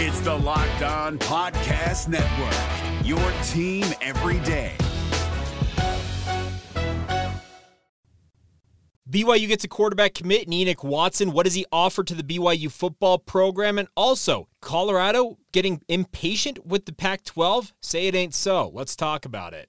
It's 0.00 0.20
the 0.20 0.32
Locked 0.32 0.82
On 0.82 1.18
Podcast 1.18 2.06
Network, 2.06 3.04
your 3.04 3.18
team 3.48 3.84
every 4.00 4.38
day. 4.46 4.76
BYU 9.10 9.48
gets 9.48 9.64
a 9.64 9.68
quarterback 9.68 10.14
commit 10.14 10.44
in 10.44 10.52
Enoch 10.52 10.84
Watson. 10.84 11.32
What 11.32 11.46
does 11.46 11.54
he 11.54 11.66
offer 11.72 12.04
to 12.04 12.14
the 12.14 12.22
BYU 12.22 12.70
football 12.70 13.18
program? 13.18 13.76
And 13.76 13.88
also, 13.96 14.46
Colorado 14.60 15.36
getting 15.50 15.82
impatient 15.88 16.64
with 16.64 16.86
the 16.86 16.92
Pac 16.92 17.24
12? 17.24 17.74
Say 17.82 18.06
it 18.06 18.14
ain't 18.14 18.34
so. 18.34 18.70
Let's 18.72 18.94
talk 18.94 19.24
about 19.24 19.52
it. 19.52 19.68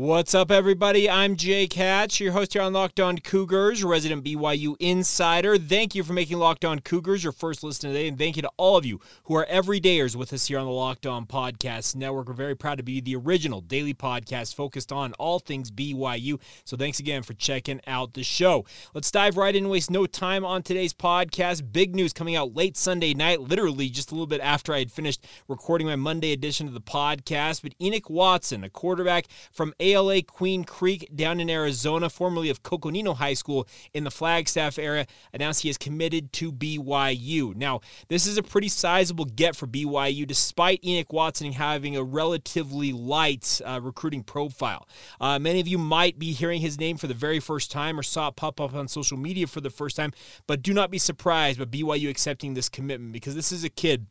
What's 0.00 0.34
up, 0.34 0.50
everybody? 0.50 1.10
I'm 1.10 1.36
Jake 1.36 1.74
Hatch, 1.74 2.20
your 2.20 2.32
host 2.32 2.54
here 2.54 2.62
on 2.62 2.72
Locked 2.72 3.00
On 3.00 3.18
Cougars, 3.18 3.84
resident 3.84 4.24
BYU 4.24 4.74
insider. 4.80 5.58
Thank 5.58 5.94
you 5.94 6.02
for 6.02 6.14
making 6.14 6.38
Locked 6.38 6.64
On 6.64 6.78
Cougars 6.78 7.22
your 7.22 7.34
first 7.34 7.62
listen 7.62 7.90
today, 7.90 8.08
and 8.08 8.16
thank 8.16 8.36
you 8.36 8.40
to 8.40 8.50
all 8.56 8.78
of 8.78 8.86
you 8.86 8.98
who 9.24 9.34
are 9.34 9.44
everydayers 9.50 10.16
with 10.16 10.32
us 10.32 10.46
here 10.46 10.58
on 10.58 10.64
the 10.64 10.72
Locked 10.72 11.04
On 11.04 11.26
Podcast 11.26 11.96
Network. 11.96 12.28
We're 12.28 12.32
very 12.32 12.54
proud 12.54 12.78
to 12.78 12.82
be 12.82 13.02
the 13.02 13.14
original 13.14 13.60
daily 13.60 13.92
podcast 13.92 14.54
focused 14.54 14.90
on 14.90 15.12
all 15.18 15.38
things 15.38 15.70
BYU. 15.70 16.40
So 16.64 16.78
thanks 16.78 16.98
again 16.98 17.22
for 17.22 17.34
checking 17.34 17.82
out 17.86 18.14
the 18.14 18.22
show. 18.22 18.64
Let's 18.94 19.10
dive 19.10 19.36
right 19.36 19.54
in 19.54 19.68
waste 19.68 19.90
no 19.90 20.06
time 20.06 20.46
on 20.46 20.62
today's 20.62 20.94
podcast. 20.94 21.74
Big 21.74 21.94
news 21.94 22.14
coming 22.14 22.36
out 22.36 22.56
late 22.56 22.78
Sunday 22.78 23.12
night, 23.12 23.42
literally 23.42 23.90
just 23.90 24.12
a 24.12 24.14
little 24.14 24.26
bit 24.26 24.40
after 24.40 24.72
I 24.72 24.78
had 24.78 24.92
finished 24.92 25.26
recording 25.46 25.86
my 25.86 25.96
Monday 25.96 26.32
edition 26.32 26.66
of 26.66 26.72
the 26.72 26.80
podcast. 26.80 27.60
But 27.60 27.74
Enoch 27.82 28.08
Watson, 28.08 28.64
a 28.64 28.70
quarterback 28.70 29.26
from 29.52 29.74
ALA 29.90 30.22
Queen 30.22 30.64
Creek 30.64 31.08
down 31.14 31.40
in 31.40 31.50
Arizona, 31.50 32.08
formerly 32.08 32.50
of 32.50 32.62
Coconino 32.62 33.14
High 33.14 33.34
School 33.34 33.66
in 33.92 34.04
the 34.04 34.10
Flagstaff 34.10 34.78
area, 34.78 35.06
announced 35.32 35.62
he 35.62 35.68
is 35.68 35.76
committed 35.76 36.32
to 36.34 36.52
BYU. 36.52 37.54
Now, 37.56 37.80
this 38.08 38.26
is 38.26 38.38
a 38.38 38.42
pretty 38.42 38.68
sizable 38.68 39.24
get 39.24 39.56
for 39.56 39.66
BYU, 39.66 40.26
despite 40.26 40.84
Enoch 40.84 41.12
Watson 41.12 41.52
having 41.52 41.96
a 41.96 42.02
relatively 42.02 42.92
light 42.92 43.60
uh, 43.64 43.80
recruiting 43.82 44.22
profile. 44.22 44.86
Uh, 45.20 45.38
many 45.38 45.60
of 45.60 45.66
you 45.66 45.78
might 45.78 46.18
be 46.18 46.32
hearing 46.32 46.60
his 46.60 46.78
name 46.78 46.96
for 46.96 47.06
the 47.06 47.14
very 47.14 47.40
first 47.40 47.70
time 47.70 47.98
or 47.98 48.02
saw 48.02 48.28
it 48.28 48.36
pop 48.36 48.60
up 48.60 48.74
on 48.74 48.86
social 48.86 49.16
media 49.16 49.46
for 49.46 49.60
the 49.60 49.70
first 49.70 49.96
time, 49.96 50.12
but 50.46 50.62
do 50.62 50.72
not 50.72 50.90
be 50.90 50.98
surprised 50.98 51.58
by 51.58 51.64
BYU 51.64 52.08
accepting 52.08 52.54
this 52.54 52.68
commitment 52.68 53.12
because 53.12 53.34
this 53.34 53.50
is 53.50 53.64
a 53.64 53.68
kid 53.68 54.06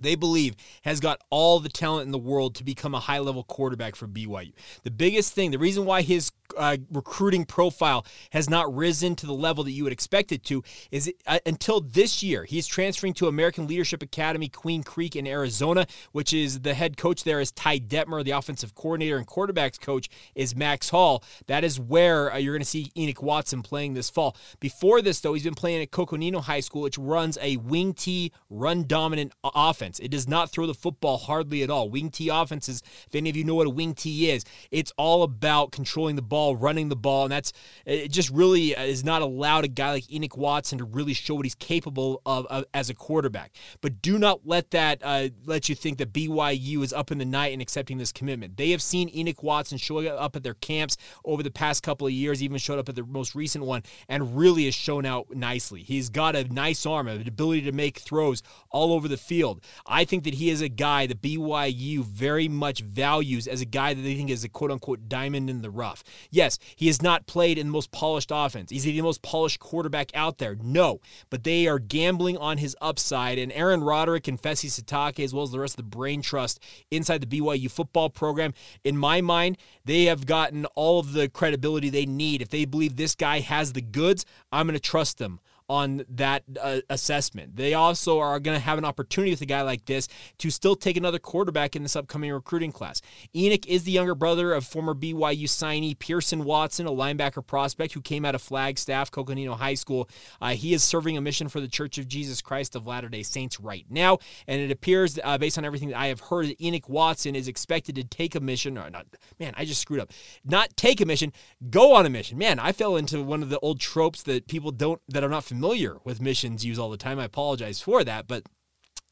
they 0.00 0.14
believe 0.14 0.56
has 0.82 1.00
got 1.00 1.20
all 1.30 1.60
the 1.60 1.68
talent 1.68 2.06
in 2.06 2.12
the 2.12 2.18
world 2.18 2.54
to 2.56 2.64
become 2.64 2.94
a 2.94 3.00
high 3.00 3.18
level 3.18 3.44
quarterback 3.44 3.96
for 3.96 4.06
BYU. 4.06 4.52
The 4.82 4.90
biggest 4.90 5.32
thing, 5.32 5.50
the 5.50 5.58
reason 5.58 5.84
why 5.84 6.02
his 6.02 6.32
uh, 6.56 6.76
recruiting 6.92 7.44
profile 7.44 8.06
has 8.30 8.48
not 8.48 8.74
risen 8.74 9.14
to 9.16 9.26
the 9.26 9.34
level 9.34 9.64
that 9.64 9.72
you 9.72 9.84
would 9.84 9.92
expect 9.92 10.32
it 10.32 10.44
to 10.44 10.62
is 10.90 11.08
it, 11.08 11.16
uh, 11.26 11.38
until 11.46 11.80
this 11.80 12.22
year 12.22 12.44
he's 12.44 12.66
transferring 12.66 13.14
to 13.14 13.28
American 13.28 13.66
Leadership 13.66 14.02
Academy 14.02 14.48
Queen 14.48 14.82
Creek 14.82 15.16
in 15.16 15.26
Arizona, 15.26 15.86
which 16.12 16.32
is 16.32 16.60
the 16.60 16.74
head 16.74 16.96
coach 16.96 17.24
there 17.24 17.40
is 17.40 17.52
Ty 17.52 17.80
Detmer, 17.80 18.24
the 18.24 18.30
offensive 18.32 18.74
coordinator 18.74 19.16
and 19.16 19.26
quarterbacks 19.26 19.80
coach 19.80 20.08
is 20.34 20.54
Max 20.54 20.90
Hall. 20.90 21.22
That 21.46 21.64
is 21.64 21.78
where 21.80 22.32
uh, 22.32 22.38
you're 22.38 22.54
going 22.54 22.62
to 22.62 22.68
see 22.68 22.90
Enoch 22.96 23.22
Watson 23.22 23.62
playing 23.62 23.94
this 23.94 24.10
fall. 24.10 24.36
Before 24.60 25.02
this 25.02 25.20
though, 25.20 25.34
he's 25.34 25.44
been 25.44 25.54
playing 25.54 25.82
at 25.82 25.90
Coconino 25.90 26.40
High 26.40 26.60
School, 26.60 26.82
which 26.82 26.98
runs 26.98 27.38
a 27.40 27.56
wing 27.56 27.94
T 27.94 28.32
run 28.50 28.86
dominant 28.86 29.32
offense. 29.42 29.85
It 30.00 30.10
does 30.10 30.28
not 30.28 30.50
throw 30.50 30.66
the 30.66 30.74
football 30.74 31.18
hardly 31.18 31.62
at 31.62 31.70
all. 31.70 31.88
Wing 31.88 32.10
T 32.10 32.28
offenses, 32.28 32.82
if 33.06 33.14
any 33.14 33.30
of 33.30 33.36
you 33.36 33.44
know 33.44 33.54
what 33.54 33.66
a 33.66 33.70
wing 33.70 33.94
T 33.94 34.30
is, 34.30 34.44
it's 34.70 34.92
all 34.96 35.22
about 35.22 35.72
controlling 35.72 36.16
the 36.16 36.22
ball, 36.22 36.56
running 36.56 36.88
the 36.88 36.96
ball, 36.96 37.24
and 37.24 37.32
that's 37.32 37.52
it. 37.84 38.10
Just 38.10 38.30
really 38.30 38.72
is 38.72 39.04
not 39.04 39.22
allowed 39.22 39.64
a 39.64 39.68
guy 39.68 39.92
like 39.92 40.12
Enoch 40.12 40.36
Watson 40.36 40.78
to 40.78 40.84
really 40.84 41.14
show 41.14 41.34
what 41.34 41.44
he's 41.44 41.54
capable 41.54 42.22
of, 42.26 42.46
of 42.46 42.64
as 42.74 42.90
a 42.90 42.94
quarterback. 42.94 43.52
But 43.80 44.02
do 44.02 44.18
not 44.18 44.40
let 44.44 44.70
that 44.72 45.00
uh, 45.02 45.28
let 45.44 45.68
you 45.68 45.74
think 45.74 45.98
that 45.98 46.12
BYU 46.12 46.82
is 46.82 46.92
up 46.92 47.10
in 47.10 47.18
the 47.18 47.24
night 47.24 47.52
and 47.52 47.62
accepting 47.62 47.98
this 47.98 48.12
commitment. 48.12 48.56
They 48.56 48.70
have 48.70 48.82
seen 48.82 49.10
Enoch 49.14 49.42
Watson 49.42 49.78
showing 49.78 50.08
up 50.08 50.36
at 50.36 50.42
their 50.42 50.54
camps 50.54 50.96
over 51.24 51.42
the 51.42 51.50
past 51.50 51.82
couple 51.82 52.06
of 52.06 52.12
years, 52.12 52.42
even 52.42 52.58
showed 52.58 52.78
up 52.78 52.88
at 52.88 52.94
the 52.94 53.04
most 53.04 53.34
recent 53.34 53.64
one, 53.64 53.82
and 54.08 54.36
really 54.36 54.64
has 54.64 54.74
shown 54.74 55.06
out 55.06 55.34
nicely. 55.34 55.82
He's 55.82 56.08
got 56.08 56.36
a 56.36 56.44
nice 56.44 56.86
arm, 56.86 57.08
an 57.08 57.26
ability 57.26 57.62
to 57.62 57.72
make 57.72 57.98
throws 57.98 58.42
all 58.70 58.92
over 58.92 59.08
the 59.08 59.16
field. 59.16 59.62
I 59.84 60.04
think 60.04 60.24
that 60.24 60.34
he 60.34 60.50
is 60.50 60.60
a 60.60 60.68
guy 60.68 61.06
that 61.06 61.20
BYU 61.20 62.04
very 62.04 62.48
much 62.48 62.80
values 62.80 63.46
as 63.46 63.60
a 63.60 63.66
guy 63.66 63.94
that 63.94 64.02
they 64.02 64.14
think 64.14 64.30
is 64.30 64.44
a 64.44 64.48
quote 64.48 64.70
unquote 64.70 65.08
diamond 65.08 65.50
in 65.50 65.62
the 65.62 65.70
rough. 65.70 66.02
Yes, 66.30 66.58
he 66.76 66.86
has 66.86 67.02
not 67.02 67.26
played 67.26 67.58
in 67.58 67.66
the 67.66 67.72
most 67.72 67.92
polished 67.92 68.30
offense. 68.32 68.72
Is 68.72 68.84
he 68.84 68.92
the 68.92 69.02
most 69.02 69.22
polished 69.22 69.60
quarterback 69.60 70.10
out 70.14 70.38
there? 70.38 70.56
No, 70.62 71.00
but 71.30 71.44
they 71.44 71.66
are 71.66 71.78
gambling 71.78 72.36
on 72.38 72.58
his 72.58 72.76
upside. 72.80 73.38
And 73.38 73.52
Aaron 73.52 73.82
Roderick 73.82 74.28
and 74.28 74.40
Fesi 74.40 74.70
Sitake, 74.70 75.22
as 75.22 75.34
well 75.34 75.44
as 75.44 75.50
the 75.50 75.60
rest 75.60 75.74
of 75.74 75.84
the 75.84 75.96
brain 75.96 76.22
trust 76.22 76.60
inside 76.90 77.20
the 77.20 77.40
BYU 77.40 77.70
football 77.70 78.10
program, 78.10 78.54
in 78.84 78.96
my 78.96 79.20
mind, 79.20 79.58
they 79.84 80.04
have 80.04 80.26
gotten 80.26 80.64
all 80.74 80.98
of 80.98 81.12
the 81.12 81.28
credibility 81.28 81.90
they 81.90 82.06
need. 82.06 82.42
If 82.42 82.48
they 82.48 82.64
believe 82.64 82.96
this 82.96 83.14
guy 83.14 83.40
has 83.40 83.72
the 83.72 83.82
goods, 83.82 84.24
I'm 84.52 84.66
going 84.66 84.74
to 84.74 84.80
trust 84.80 85.18
them 85.18 85.40
on 85.68 86.04
that 86.08 86.44
uh, 86.60 86.80
assessment. 86.88 87.56
They 87.56 87.74
also 87.74 88.18
are 88.20 88.38
going 88.38 88.56
to 88.56 88.62
have 88.62 88.78
an 88.78 88.84
opportunity 88.84 89.32
with 89.32 89.40
a 89.40 89.46
guy 89.46 89.62
like 89.62 89.84
this 89.84 90.08
to 90.38 90.50
still 90.50 90.76
take 90.76 90.96
another 90.96 91.18
quarterback 91.18 91.74
in 91.74 91.82
this 91.82 91.96
upcoming 91.96 92.32
recruiting 92.32 92.72
class. 92.72 93.02
Enoch 93.34 93.66
is 93.66 93.84
the 93.84 93.90
younger 93.90 94.14
brother 94.14 94.52
of 94.52 94.64
former 94.64 94.94
BYU 94.94 95.44
signee 95.44 95.98
Pearson 95.98 96.44
Watson, 96.44 96.86
a 96.86 96.90
linebacker 96.90 97.44
prospect 97.44 97.94
who 97.94 98.00
came 98.00 98.24
out 98.24 98.34
of 98.34 98.42
Flagstaff, 98.42 99.10
Coconino 99.10 99.54
High 99.54 99.74
School. 99.74 100.08
Uh, 100.40 100.50
he 100.50 100.72
is 100.72 100.84
serving 100.84 101.16
a 101.16 101.20
mission 101.20 101.48
for 101.48 101.60
the 101.60 101.68
Church 101.68 101.98
of 101.98 102.06
Jesus 102.06 102.40
Christ 102.40 102.76
of 102.76 102.86
Latter 102.86 103.08
day 103.08 103.22
Saints 103.22 103.58
right 103.58 103.86
now, 103.90 104.18
and 104.46 104.60
it 104.60 104.70
appears, 104.70 105.18
uh, 105.24 105.36
based 105.38 105.58
on 105.58 105.64
everything 105.64 105.88
that 105.88 105.98
I 105.98 106.06
have 106.06 106.20
heard, 106.20 106.46
that 106.46 106.60
Enoch 106.60 106.88
Watson 106.88 107.34
is 107.34 107.48
expected 107.48 107.96
to 107.96 108.04
take 108.04 108.34
a 108.34 108.40
mission, 108.40 108.78
or 108.78 108.88
not, 108.90 109.06
man, 109.40 109.52
I 109.56 109.64
just 109.64 109.80
screwed 109.80 110.00
up. 110.00 110.12
Not 110.44 110.76
take 110.76 111.00
a 111.00 111.06
mission, 111.06 111.32
go 111.70 111.94
on 111.94 112.06
a 112.06 112.10
mission. 112.10 112.38
Man, 112.38 112.58
I 112.58 112.72
fell 112.72 112.96
into 112.96 113.22
one 113.22 113.42
of 113.42 113.48
the 113.48 113.58
old 113.58 113.80
tropes 113.80 114.22
that 114.24 114.46
people 114.46 114.70
don't, 114.70 115.00
that 115.08 115.24
are 115.24 115.28
not 115.28 115.44
familiar 115.44 115.55
familiar 115.56 115.96
with 116.04 116.20
missions 116.20 116.66
used 116.66 116.78
all 116.78 116.90
the 116.90 116.98
time. 116.98 117.18
I 117.18 117.24
apologize 117.24 117.80
for 117.80 118.04
that, 118.04 118.28
but 118.28 118.42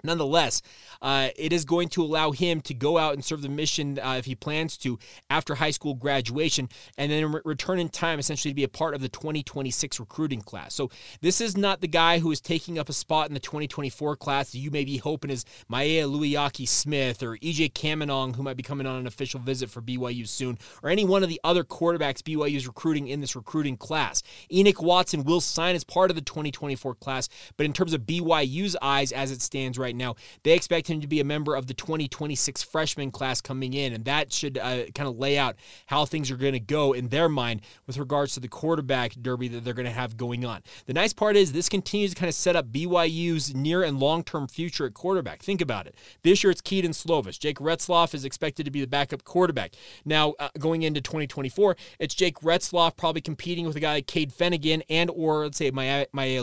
Nonetheless, 0.04 0.62
uh, 1.02 1.28
it 1.36 1.52
is 1.52 1.64
going 1.64 1.88
to 1.88 2.02
allow 2.02 2.30
him 2.30 2.60
to 2.62 2.74
go 2.74 2.98
out 2.98 3.14
and 3.14 3.24
serve 3.24 3.42
the 3.42 3.48
mission 3.48 3.98
uh, 3.98 4.16
if 4.18 4.26
he 4.26 4.34
plans 4.34 4.76
to 4.78 4.98
after 5.30 5.54
high 5.54 5.70
school 5.70 5.94
graduation 5.94 6.68
and 6.98 7.10
then 7.10 7.32
re- 7.32 7.40
return 7.44 7.78
in 7.78 7.88
time 7.88 8.18
essentially 8.18 8.52
to 8.52 8.54
be 8.54 8.64
a 8.64 8.68
part 8.68 8.94
of 8.94 9.00
the 9.00 9.08
2026 9.08 9.98
recruiting 9.98 10.42
class. 10.42 10.74
So, 10.74 10.90
this 11.20 11.40
is 11.40 11.56
not 11.56 11.80
the 11.80 11.88
guy 11.88 12.18
who 12.18 12.30
is 12.30 12.40
taking 12.40 12.78
up 12.78 12.88
a 12.88 12.92
spot 12.92 13.28
in 13.28 13.34
the 13.34 13.40
2024 13.40 14.16
class 14.16 14.52
that 14.52 14.58
you 14.58 14.70
may 14.70 14.84
be 14.84 14.98
hoping 14.98 15.30
is 15.30 15.44
Maya 15.68 16.06
Luiaki 16.06 16.68
Smith 16.68 17.22
or 17.22 17.36
EJ 17.38 17.72
Caminong, 17.72 18.36
who 18.36 18.42
might 18.42 18.56
be 18.56 18.62
coming 18.62 18.86
on 18.86 18.96
an 18.96 19.06
official 19.06 19.40
visit 19.40 19.70
for 19.70 19.80
BYU 19.80 20.28
soon, 20.28 20.58
or 20.82 20.90
any 20.90 21.04
one 21.04 21.22
of 21.22 21.28
the 21.28 21.40
other 21.44 21.64
quarterbacks 21.64 22.22
BYU 22.22 22.56
is 22.56 22.66
recruiting 22.66 23.08
in 23.08 23.20
this 23.20 23.34
recruiting 23.34 23.76
class. 23.76 24.22
Enoch 24.52 24.82
Watson 24.82 25.24
will 25.24 25.40
sign 25.40 25.74
as 25.74 25.84
part 25.84 26.10
of 26.10 26.16
the 26.16 26.22
2024 26.22 26.94
class, 26.96 27.28
but 27.56 27.66
in 27.66 27.72
terms 27.72 27.94
of 27.94 28.02
BYU's 28.02 28.76
eyes 28.82 29.12
as 29.12 29.30
it 29.30 29.40
stands 29.40 29.78
right 29.78 29.93
right 29.94 29.98
now. 29.98 30.16
They 30.42 30.52
expect 30.52 30.88
him 30.88 31.00
to 31.00 31.06
be 31.06 31.20
a 31.20 31.24
member 31.24 31.54
of 31.54 31.66
the 31.66 31.74
2026 31.74 32.62
freshman 32.62 33.10
class 33.10 33.40
coming 33.40 33.74
in, 33.74 33.92
and 33.92 34.04
that 34.04 34.32
should 34.32 34.58
uh, 34.58 34.86
kind 34.94 35.08
of 35.08 35.18
lay 35.18 35.38
out 35.38 35.56
how 35.86 36.04
things 36.04 36.30
are 36.30 36.36
going 36.36 36.52
to 36.52 36.60
go 36.60 36.92
in 36.92 37.08
their 37.08 37.28
mind 37.28 37.62
with 37.86 37.98
regards 37.98 38.34
to 38.34 38.40
the 38.40 38.48
quarterback 38.48 39.12
derby 39.14 39.48
that 39.48 39.64
they're 39.64 39.74
going 39.74 39.86
to 39.86 39.92
have 39.92 40.16
going 40.16 40.44
on. 40.44 40.62
The 40.86 40.92
nice 40.92 41.12
part 41.12 41.36
is 41.36 41.52
this 41.52 41.68
continues 41.68 42.10
to 42.10 42.16
kind 42.16 42.28
of 42.28 42.34
set 42.34 42.56
up 42.56 42.66
BYU's 42.66 43.54
near 43.54 43.82
and 43.82 43.98
long 44.00 44.24
term 44.24 44.48
future 44.48 44.86
at 44.86 44.94
quarterback. 44.94 45.42
Think 45.42 45.60
about 45.60 45.86
it. 45.86 45.94
This 46.22 46.42
year 46.42 46.50
it's 46.50 46.60
Kedon 46.60 46.92
Slovis. 46.92 47.38
Jake 47.38 47.58
Retzloff 47.58 48.14
is 48.14 48.24
expected 48.24 48.64
to 48.64 48.70
be 48.70 48.80
the 48.80 48.86
backup 48.86 49.24
quarterback. 49.24 49.74
Now, 50.04 50.34
uh, 50.38 50.48
going 50.58 50.82
into 50.82 51.00
2024, 51.00 51.76
it's 51.98 52.14
Jake 52.14 52.40
Retzloff 52.40 52.96
probably 52.96 53.20
competing 53.20 53.66
with 53.66 53.76
a 53.76 53.80
guy 53.80 53.94
like 53.94 54.06
Cade 54.06 54.32
Fennegan 54.32 54.82
and 54.88 55.10
or 55.10 55.44
let's 55.44 55.58
say 55.58 55.70
Maya, 55.70 56.06
Maya 56.12 56.42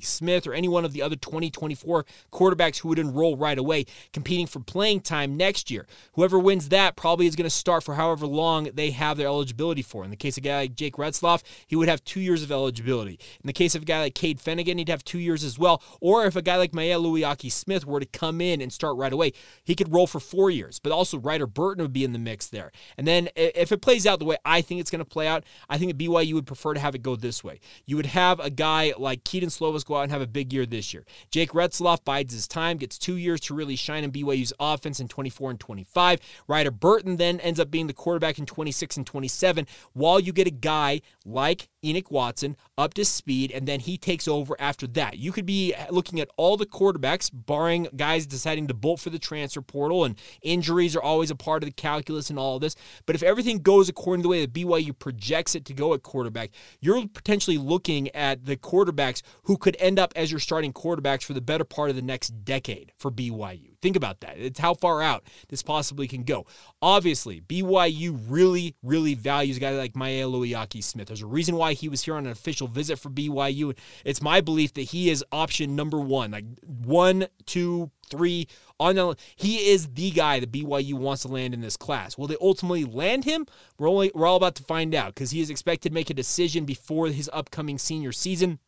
Smith 0.00 0.46
or 0.46 0.54
any 0.54 0.68
one 0.68 0.84
of 0.84 0.92
the 0.92 1.02
other 1.02 1.16
2024 1.16 2.04
quarterbacks 2.32 2.81
who 2.82 2.88
would 2.88 2.98
enroll 2.98 3.36
right 3.36 3.58
away, 3.58 3.86
competing 4.12 4.46
for 4.46 4.60
playing 4.60 5.00
time 5.00 5.36
next 5.36 5.70
year. 5.70 5.86
Whoever 6.14 6.38
wins 6.38 6.68
that 6.68 6.96
probably 6.96 7.26
is 7.26 7.36
going 7.36 7.44
to 7.44 7.50
start 7.50 7.84
for 7.84 7.94
however 7.94 8.26
long 8.26 8.68
they 8.74 8.90
have 8.90 9.16
their 9.16 9.28
eligibility 9.28 9.82
for. 9.82 10.04
In 10.04 10.10
the 10.10 10.16
case 10.16 10.36
of 10.36 10.44
a 10.44 10.46
guy 10.46 10.56
like 10.60 10.74
Jake 10.74 10.96
Retzloff, 10.96 11.42
he 11.66 11.76
would 11.76 11.88
have 11.88 12.04
two 12.04 12.20
years 12.20 12.42
of 12.42 12.52
eligibility. 12.52 13.18
In 13.42 13.46
the 13.46 13.52
case 13.52 13.74
of 13.74 13.82
a 13.82 13.84
guy 13.84 14.00
like 14.00 14.14
Cade 14.14 14.38
Fennegan, 14.38 14.78
he'd 14.78 14.88
have 14.88 15.04
two 15.04 15.18
years 15.18 15.44
as 15.44 15.58
well. 15.58 15.82
Or 16.00 16.26
if 16.26 16.36
a 16.36 16.42
guy 16.42 16.56
like 16.56 16.74
Maya 16.74 16.98
Luiaki 16.98 17.50
Smith 17.50 17.86
were 17.86 18.00
to 18.00 18.06
come 18.06 18.40
in 18.40 18.60
and 18.60 18.72
start 18.72 18.96
right 18.96 19.12
away, 19.12 19.32
he 19.64 19.74
could 19.74 19.92
roll 19.92 20.06
for 20.06 20.20
four 20.20 20.50
years. 20.50 20.78
But 20.78 20.92
also 20.92 21.18
Ryder 21.18 21.46
Burton 21.46 21.82
would 21.82 21.92
be 21.92 22.04
in 22.04 22.12
the 22.12 22.18
mix 22.18 22.48
there. 22.48 22.72
And 22.96 23.06
then 23.06 23.28
if 23.36 23.72
it 23.72 23.82
plays 23.82 24.06
out 24.06 24.18
the 24.18 24.24
way 24.24 24.36
I 24.44 24.60
think 24.60 24.80
it's 24.80 24.90
going 24.90 24.98
to 24.98 25.04
play 25.04 25.28
out, 25.28 25.44
I 25.68 25.78
think 25.78 25.90
at 25.90 25.98
BYU 25.98 26.34
would 26.34 26.46
prefer 26.46 26.74
to 26.74 26.80
have 26.80 26.94
it 26.94 27.02
go 27.02 27.16
this 27.16 27.44
way. 27.44 27.60
You 27.86 27.96
would 27.96 28.06
have 28.06 28.40
a 28.40 28.50
guy 28.50 28.92
like 28.98 29.24
Kedon 29.24 29.48
Slovis 29.48 29.84
go 29.84 29.96
out 29.96 30.02
and 30.02 30.12
have 30.12 30.22
a 30.22 30.26
big 30.26 30.52
year 30.52 30.66
this 30.66 30.92
year. 30.92 31.04
Jake 31.30 31.50
Retzloff 31.50 32.04
bides 32.04 32.34
his 32.34 32.48
time, 32.48 32.71
gets 32.78 32.98
two 32.98 33.16
years 33.16 33.40
to 33.42 33.54
really 33.54 33.76
shine 33.76 34.04
in 34.04 34.12
BYU's 34.12 34.52
offense 34.60 35.00
in 35.00 35.08
24 35.08 35.50
and 35.50 35.60
25. 35.60 36.20
Ryder 36.46 36.70
Burton 36.70 37.16
then 37.16 37.40
ends 37.40 37.60
up 37.60 37.70
being 37.70 37.86
the 37.86 37.92
quarterback 37.92 38.38
in 38.38 38.46
26 38.46 38.96
and 38.96 39.06
27, 39.06 39.66
while 39.92 40.20
you 40.20 40.32
get 40.32 40.46
a 40.46 40.50
guy 40.50 41.00
like 41.24 41.68
Enoch 41.84 42.10
Watson 42.10 42.56
up 42.78 42.94
to 42.94 43.04
speed, 43.04 43.50
and 43.50 43.66
then 43.66 43.80
he 43.80 43.96
takes 43.96 44.28
over 44.28 44.56
after 44.58 44.86
that. 44.88 45.18
You 45.18 45.32
could 45.32 45.46
be 45.46 45.74
looking 45.90 46.20
at 46.20 46.28
all 46.36 46.56
the 46.56 46.66
quarterbacks, 46.66 47.30
barring 47.32 47.88
guys 47.96 48.26
deciding 48.26 48.68
to 48.68 48.74
bolt 48.74 49.00
for 49.00 49.10
the 49.10 49.18
transfer 49.18 49.62
portal, 49.62 50.04
and 50.04 50.16
injuries 50.42 50.94
are 50.96 51.02
always 51.02 51.30
a 51.30 51.36
part 51.36 51.62
of 51.62 51.68
the 51.68 51.74
calculus 51.74 52.30
and 52.30 52.38
all 52.38 52.56
of 52.56 52.60
this. 52.60 52.76
But 53.06 53.16
if 53.16 53.22
everything 53.22 53.58
goes 53.58 53.88
according 53.88 54.22
to 54.22 54.24
the 54.24 54.30
way 54.30 54.40
that 54.40 54.52
BYU 54.52 54.98
projects 54.98 55.54
it 55.54 55.64
to 55.66 55.74
go 55.74 55.94
at 55.94 56.02
quarterback, 56.02 56.50
you're 56.80 57.06
potentially 57.08 57.58
looking 57.58 58.08
at 58.14 58.44
the 58.44 58.56
quarterbacks 58.56 59.22
who 59.44 59.56
could 59.56 59.76
end 59.78 59.98
up 59.98 60.12
as 60.16 60.30
your 60.30 60.40
starting 60.40 60.72
quarterbacks 60.72 61.24
for 61.24 61.32
the 61.32 61.40
better 61.40 61.64
part 61.64 61.90
of 61.90 61.96
the 61.96 62.02
next 62.02 62.44
decade 62.44 62.92
for 62.96 63.10
BYU. 63.10 63.71
Think 63.82 63.96
about 63.96 64.20
that. 64.20 64.38
It's 64.38 64.60
how 64.60 64.74
far 64.74 65.02
out 65.02 65.24
this 65.48 65.60
possibly 65.60 66.06
can 66.06 66.22
go. 66.22 66.46
Obviously, 66.80 67.40
BYU 67.40 68.16
really, 68.28 68.76
really 68.84 69.14
values 69.14 69.56
a 69.56 69.60
guy 69.60 69.72
like 69.72 69.96
Maya 69.96 70.26
Luiaki 70.26 70.82
Smith. 70.82 71.08
There's 71.08 71.22
a 71.22 71.26
reason 71.26 71.56
why 71.56 71.72
he 71.72 71.88
was 71.88 72.02
here 72.02 72.14
on 72.14 72.26
an 72.26 72.32
official 72.32 72.68
visit 72.68 73.00
for 73.00 73.10
BYU. 73.10 73.76
It's 74.04 74.22
my 74.22 74.40
belief 74.40 74.72
that 74.74 74.82
he 74.82 75.10
is 75.10 75.24
option 75.32 75.74
number 75.74 75.98
one, 75.98 76.30
like 76.30 76.44
one, 76.62 77.26
two, 77.44 77.90
three 78.08 78.46
on 78.78 78.94
the 78.94 79.16
he 79.36 79.70
is 79.70 79.88
the 79.88 80.10
guy 80.10 80.38
that 80.38 80.52
BYU 80.52 80.94
wants 80.94 81.22
to 81.22 81.28
land 81.28 81.52
in 81.52 81.60
this 81.60 81.76
class. 81.76 82.16
Will 82.16 82.28
they 82.28 82.36
ultimately 82.40 82.84
land 82.84 83.24
him? 83.24 83.46
We're 83.78 83.88
only 83.88 84.12
we're 84.14 84.26
all 84.26 84.36
about 84.36 84.54
to 84.56 84.62
find 84.62 84.94
out 84.94 85.14
because 85.14 85.32
he 85.32 85.40
is 85.40 85.50
expected 85.50 85.88
to 85.88 85.94
make 85.94 86.10
a 86.10 86.14
decision 86.14 86.64
before 86.64 87.08
his 87.08 87.28
upcoming 87.32 87.78
senior 87.78 88.12
season 88.12 88.60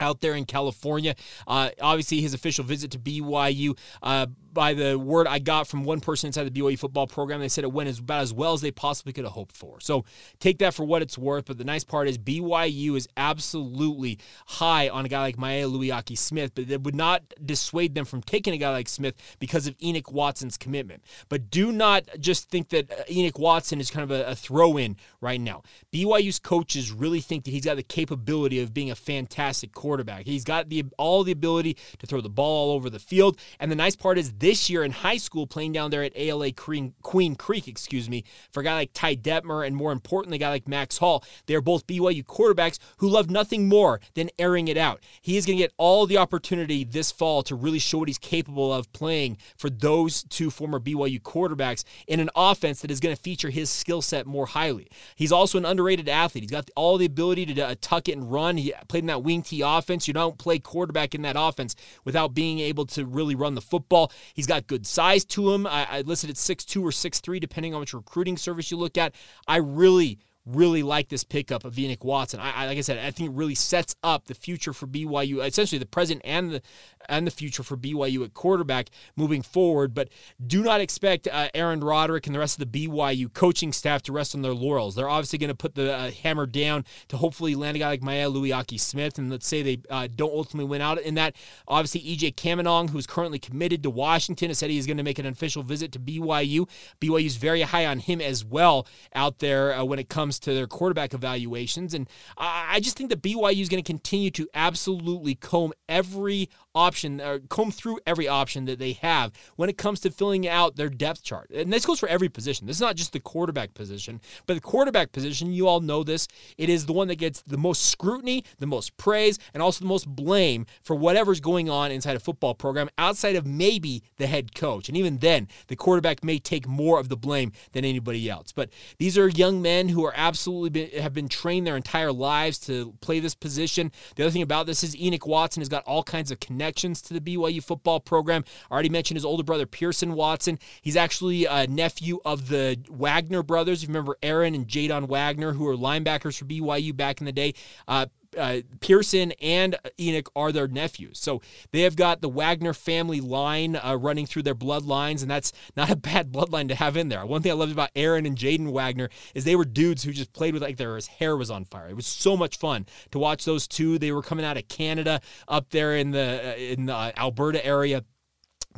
out 0.00 0.20
there 0.20 0.34
in 0.34 0.44
California. 0.44 1.14
Uh, 1.46 1.70
obviously, 1.80 2.20
his 2.20 2.34
official 2.34 2.64
visit 2.64 2.90
to 2.92 2.98
BYU. 2.98 3.76
Uh, 4.02 4.26
by 4.52 4.74
the 4.74 4.98
word 4.98 5.26
I 5.26 5.38
got 5.38 5.66
from 5.66 5.84
one 5.84 6.00
person 6.00 6.28
inside 6.28 6.44
the 6.44 6.60
BYU 6.60 6.78
football 6.78 7.06
program, 7.06 7.40
they 7.40 7.48
said 7.48 7.64
it 7.64 7.72
went 7.72 7.88
as 7.88 7.98
about 7.98 8.22
as 8.22 8.32
well 8.32 8.52
as 8.52 8.60
they 8.60 8.70
possibly 8.70 9.12
could 9.12 9.24
have 9.24 9.32
hoped 9.32 9.56
for. 9.56 9.80
So 9.80 10.04
take 10.40 10.58
that 10.58 10.74
for 10.74 10.84
what 10.84 11.02
it's 11.02 11.18
worth. 11.18 11.46
But 11.46 11.58
the 11.58 11.64
nice 11.64 11.84
part 11.84 12.08
is 12.08 12.18
BYU 12.18 12.96
is 12.96 13.08
absolutely 13.16 14.18
high 14.46 14.88
on 14.88 15.04
a 15.04 15.08
guy 15.08 15.20
like 15.20 15.38
Maya 15.38 15.66
Luiaki 15.66 16.16
Smith, 16.16 16.52
but 16.54 16.70
it 16.70 16.82
would 16.82 16.94
not 16.94 17.22
dissuade 17.44 17.94
them 17.94 18.04
from 18.04 18.22
taking 18.22 18.54
a 18.54 18.58
guy 18.58 18.70
like 18.70 18.88
Smith 18.88 19.14
because 19.38 19.66
of 19.66 19.74
Enoch 19.82 20.12
Watson's 20.12 20.56
commitment. 20.56 21.02
But 21.28 21.50
do 21.50 21.72
not 21.72 22.04
just 22.20 22.50
think 22.50 22.68
that 22.70 22.90
uh, 22.90 23.02
Enoch 23.10 23.38
Watson 23.38 23.80
is 23.80 23.90
kind 23.90 24.04
of 24.04 24.10
a, 24.10 24.30
a 24.30 24.34
throw 24.34 24.76
in 24.76 24.96
right 25.20 25.40
now. 25.40 25.62
BYU's 25.92 26.38
coaches 26.38 26.92
really 26.92 27.20
think 27.20 27.44
that 27.44 27.50
he's 27.50 27.64
got 27.64 27.76
the 27.76 27.82
capability 27.82 28.60
of 28.60 28.74
being 28.74 28.90
a 28.90 28.94
fantastic 28.94 29.72
quarterback. 29.72 30.26
He's 30.26 30.44
got 30.44 30.68
the 30.68 30.84
all 30.98 31.24
the 31.24 31.32
ability 31.32 31.76
to 31.98 32.06
throw 32.06 32.20
the 32.20 32.28
ball 32.28 32.68
all 32.68 32.74
over 32.74 32.90
the 32.90 32.98
field. 32.98 33.38
And 33.60 33.70
the 33.70 33.76
nice 33.76 33.96
part 33.96 34.18
is 34.18 34.32
this 34.38 34.70
year 34.70 34.84
in 34.84 34.92
high 34.92 35.16
school, 35.16 35.46
playing 35.46 35.72
down 35.72 35.90
there 35.90 36.02
at 36.02 36.12
ALA 36.16 36.52
Queen, 36.52 36.94
Queen 37.02 37.34
Creek, 37.34 37.68
excuse 37.68 38.08
me, 38.08 38.24
for 38.52 38.60
a 38.60 38.64
guy 38.64 38.74
like 38.74 38.90
Ty 38.94 39.16
Detmer 39.16 39.66
and 39.66 39.74
more 39.74 39.92
importantly, 39.92 40.36
a 40.36 40.40
guy 40.40 40.50
like 40.50 40.68
Max 40.68 40.98
Hall, 40.98 41.24
they 41.46 41.54
are 41.54 41.60
both 41.60 41.86
BYU 41.86 42.24
quarterbacks 42.24 42.78
who 42.98 43.08
love 43.08 43.30
nothing 43.30 43.68
more 43.68 44.00
than 44.14 44.30
airing 44.38 44.68
it 44.68 44.76
out. 44.76 45.02
He 45.20 45.36
is 45.36 45.46
going 45.46 45.58
to 45.58 45.64
get 45.64 45.72
all 45.76 46.06
the 46.06 46.18
opportunity 46.18 46.84
this 46.84 47.10
fall 47.10 47.42
to 47.44 47.54
really 47.54 47.78
show 47.78 47.98
what 47.98 48.08
he's 48.08 48.18
capable 48.18 48.72
of 48.72 48.92
playing 48.92 49.38
for 49.56 49.70
those 49.70 50.22
two 50.24 50.50
former 50.50 50.80
BYU 50.80 51.20
quarterbacks 51.20 51.84
in 52.06 52.20
an 52.20 52.30
offense 52.34 52.80
that 52.80 52.90
is 52.90 53.00
going 53.00 53.14
to 53.14 53.20
feature 53.20 53.50
his 53.50 53.70
skill 53.70 54.02
set 54.02 54.26
more 54.26 54.46
highly. 54.46 54.88
He's 55.16 55.32
also 55.32 55.58
an 55.58 55.64
underrated 55.64 56.08
athlete. 56.08 56.44
He's 56.44 56.50
got 56.50 56.70
all 56.76 56.98
the 56.98 57.06
ability 57.06 57.46
to 57.46 57.66
uh, 57.66 57.74
tuck 57.80 58.08
it 58.08 58.16
and 58.16 58.30
run. 58.30 58.56
He 58.56 58.72
played 58.88 59.00
in 59.00 59.06
that 59.06 59.22
wing 59.22 59.42
T 59.42 59.62
offense. 59.62 60.06
You 60.06 60.14
don't 60.14 60.38
play 60.38 60.58
quarterback 60.58 61.14
in 61.14 61.22
that 61.22 61.36
offense 61.38 61.74
without 62.04 62.34
being 62.34 62.60
able 62.60 62.86
to 62.86 63.04
really 63.04 63.34
run 63.34 63.54
the 63.54 63.60
football. 63.60 64.12
He's 64.34 64.46
got 64.46 64.66
good 64.66 64.86
size 64.86 65.24
to 65.26 65.52
him. 65.52 65.66
I, 65.66 65.86
I 65.90 66.00
listed 66.02 66.30
at 66.30 66.36
6'2 66.36 66.82
or 66.82 66.90
6'3, 66.90 67.40
depending 67.40 67.74
on 67.74 67.80
which 67.80 67.94
recruiting 67.94 68.36
service 68.36 68.70
you 68.70 68.76
look 68.76 68.98
at. 68.98 69.14
I 69.46 69.56
really 69.56 70.18
really 70.48 70.82
like 70.82 71.08
this 71.08 71.24
pickup 71.24 71.64
of 71.64 71.78
Enoch 71.78 72.04
Watson. 72.04 72.40
I, 72.40 72.50
I, 72.50 72.66
like 72.66 72.78
I 72.78 72.82
said, 72.82 72.98
I 72.98 73.10
think 73.10 73.30
it 73.30 73.36
really 73.36 73.54
sets 73.54 73.94
up 74.02 74.26
the 74.26 74.34
future 74.34 74.72
for 74.72 74.86
BYU, 74.86 75.44
essentially 75.44 75.78
the 75.78 75.86
present 75.86 76.22
and 76.24 76.52
the 76.52 76.62
and 77.08 77.26
the 77.26 77.30
future 77.30 77.62
for 77.62 77.76
BYU 77.76 78.24
at 78.24 78.34
quarterback 78.34 78.90
moving 79.16 79.42
forward. 79.42 79.94
But 79.94 80.08
do 80.44 80.62
not 80.62 80.80
expect 80.80 81.26
uh, 81.26 81.48
Aaron 81.54 81.80
Roderick 81.80 82.26
and 82.26 82.34
the 82.34 82.38
rest 82.38 82.60
of 82.60 82.70
the 82.70 82.88
BYU 82.88 83.32
coaching 83.32 83.72
staff 83.72 84.02
to 84.02 84.12
rest 84.12 84.34
on 84.34 84.42
their 84.42 84.54
laurels. 84.54 84.94
They're 84.94 85.08
obviously 85.08 85.38
going 85.38 85.48
to 85.48 85.54
put 85.54 85.74
the 85.74 85.94
uh, 85.94 86.10
hammer 86.10 86.46
down 86.46 86.84
to 87.08 87.16
hopefully 87.16 87.54
land 87.54 87.76
a 87.76 87.80
guy 87.80 87.88
like 87.88 88.02
Maya 88.02 88.28
Luiaki 88.28 88.78
Smith. 88.78 89.18
And 89.18 89.30
let's 89.30 89.46
say 89.46 89.62
they 89.62 89.78
uh, 89.90 90.08
don't 90.14 90.32
ultimately 90.32 90.68
win 90.68 90.82
out 90.82 91.00
in 91.00 91.14
that. 91.14 91.34
Obviously, 91.66 92.00
EJ 92.00 92.34
Caminong, 92.34 92.90
who's 92.90 93.06
currently 93.06 93.38
committed 93.38 93.82
to 93.82 93.90
Washington, 93.90 94.48
has 94.48 94.58
said 94.58 94.70
he 94.70 94.78
is 94.78 94.86
going 94.86 94.96
to 94.98 95.02
make 95.02 95.18
an 95.18 95.26
official 95.26 95.62
visit 95.62 95.92
to 95.92 95.98
BYU. 95.98 96.68
BYU 97.00 97.26
is 97.26 97.36
very 97.36 97.62
high 97.62 97.86
on 97.86 98.00
him 98.00 98.20
as 98.20 98.44
well 98.44 98.86
out 99.14 99.38
there 99.38 99.74
uh, 99.74 99.84
when 99.84 99.98
it 99.98 100.08
comes 100.08 100.37
to 100.40 100.54
their 100.54 100.66
quarterback 100.66 101.14
evaluations. 101.14 101.94
And 101.94 102.08
I 102.36 102.80
just 102.80 102.96
think 102.96 103.10
that 103.10 103.22
BYU 103.22 103.60
is 103.60 103.68
going 103.68 103.82
to 103.82 103.86
continue 103.86 104.30
to 104.32 104.48
absolutely 104.54 105.34
comb 105.34 105.72
every 105.88 106.48
option 106.74 107.20
or 107.20 107.40
comb 107.48 107.72
through 107.72 107.98
every 108.06 108.28
option 108.28 108.64
that 108.66 108.78
they 108.78 108.92
have 108.92 109.32
when 109.56 109.68
it 109.68 109.76
comes 109.76 110.00
to 110.00 110.10
filling 110.10 110.46
out 110.46 110.76
their 110.76 110.88
depth 110.88 111.24
chart. 111.24 111.50
And 111.50 111.72
this 111.72 111.84
goes 111.84 111.98
for 111.98 112.08
every 112.08 112.28
position. 112.28 112.66
This 112.66 112.76
is 112.76 112.80
not 112.80 112.94
just 112.94 113.12
the 113.12 113.20
quarterback 113.20 113.74
position, 113.74 114.20
but 114.46 114.54
the 114.54 114.60
quarterback 114.60 115.10
position, 115.10 115.52
you 115.52 115.66
all 115.66 115.80
know 115.80 116.04
this, 116.04 116.28
it 116.56 116.68
is 116.68 116.86
the 116.86 116.92
one 116.92 117.08
that 117.08 117.16
gets 117.16 117.42
the 117.42 117.58
most 117.58 117.86
scrutiny, 117.86 118.44
the 118.58 118.66
most 118.66 118.96
praise, 118.96 119.38
and 119.54 119.62
also 119.62 119.80
the 119.80 119.88
most 119.88 120.06
blame 120.06 120.66
for 120.82 120.94
whatever's 120.94 121.40
going 121.40 121.68
on 121.68 121.90
inside 121.90 122.16
a 122.16 122.20
football 122.20 122.54
program 122.54 122.88
outside 122.96 123.34
of 123.34 123.46
maybe 123.46 124.02
the 124.16 124.26
head 124.26 124.54
coach. 124.54 124.88
And 124.88 124.96
even 124.96 125.18
then, 125.18 125.48
the 125.66 125.76
quarterback 125.76 126.22
may 126.22 126.38
take 126.38 126.68
more 126.68 127.00
of 127.00 127.08
the 127.08 127.16
blame 127.16 127.52
than 127.72 127.84
anybody 127.84 128.30
else. 128.30 128.52
But 128.52 128.70
these 128.98 129.18
are 129.18 129.28
young 129.28 129.60
men 129.60 129.88
who 129.88 130.04
are 130.04 130.12
absolutely 130.14 130.27
been, 130.70 130.90
have 131.00 131.14
been 131.14 131.28
trained 131.28 131.66
their 131.66 131.76
entire 131.76 132.12
lives 132.12 132.58
to 132.60 132.94
play 133.00 133.20
this 133.20 133.34
position. 133.34 133.92
The 134.16 134.24
other 134.24 134.30
thing 134.30 134.42
about 134.42 134.66
this 134.66 134.82
is 134.82 134.96
Enoch 134.96 135.26
Watson 135.26 135.60
has 135.60 135.68
got 135.68 135.84
all 135.84 136.02
kinds 136.02 136.30
of 136.30 136.40
connections 136.40 137.00
to 137.02 137.14
the 137.14 137.20
BYU 137.20 137.62
football 137.62 138.00
program. 138.00 138.44
I 138.70 138.74
already 138.74 138.88
mentioned 138.88 139.16
his 139.16 139.24
older 139.24 139.42
brother, 139.42 139.66
Pearson 139.66 140.14
Watson. 140.14 140.58
He's 140.82 140.96
actually 140.96 141.46
a 141.46 141.66
nephew 141.66 142.20
of 142.24 142.48
the 142.48 142.78
Wagner 142.88 143.42
brothers. 143.42 143.82
If 143.82 143.88
you 143.88 143.92
remember 143.92 144.16
Aaron 144.22 144.54
and 144.54 144.66
Jadon 144.66 145.08
Wagner, 145.08 145.52
who 145.52 145.64
were 145.64 145.76
linebackers 145.76 146.38
for 146.38 146.44
BYU 146.44 146.96
back 146.96 147.20
in 147.20 147.26
the 147.26 147.32
day. 147.32 147.54
Uh, 147.86 148.06
uh, 148.36 148.58
Pearson 148.80 149.32
and 149.40 149.76
Enoch 149.98 150.30
are 150.36 150.52
their 150.52 150.68
nephews. 150.68 151.18
So 151.18 151.40
they 151.72 151.82
have 151.82 151.96
got 151.96 152.20
the 152.20 152.28
Wagner 152.28 152.74
family 152.74 153.20
line 153.20 153.76
uh, 153.76 153.96
running 153.98 154.26
through 154.26 154.42
their 154.42 154.54
bloodlines, 154.54 155.22
and 155.22 155.30
that's 155.30 155.52
not 155.76 155.90
a 155.90 155.96
bad 155.96 156.32
bloodline 156.32 156.68
to 156.68 156.74
have 156.74 156.96
in 156.96 157.08
there. 157.08 157.24
One 157.24 157.42
thing 157.42 157.52
I 157.52 157.54
loved 157.54 157.72
about 157.72 157.90
Aaron 157.96 158.26
and 158.26 158.36
Jaden 158.36 158.70
Wagner 158.70 159.08
is 159.34 159.44
they 159.44 159.56
were 159.56 159.64
dudes 159.64 160.02
who 160.02 160.12
just 160.12 160.32
played 160.32 160.54
with 160.54 160.62
like 160.62 160.76
their 160.76 160.98
hair 161.18 161.36
was 161.36 161.50
on 161.50 161.64
fire. 161.64 161.88
It 161.88 161.96
was 161.96 162.06
so 162.06 162.36
much 162.36 162.58
fun 162.58 162.86
to 163.12 163.18
watch 163.18 163.44
those 163.44 163.68
two. 163.68 163.98
They 163.98 164.12
were 164.12 164.22
coming 164.22 164.44
out 164.44 164.56
of 164.56 164.68
Canada 164.68 165.20
up 165.46 165.70
there 165.70 165.96
in 165.96 166.10
the 166.10 166.52
uh, 166.52 166.56
in 166.56 166.86
the 166.86 167.12
Alberta 167.18 167.64
area 167.64 168.04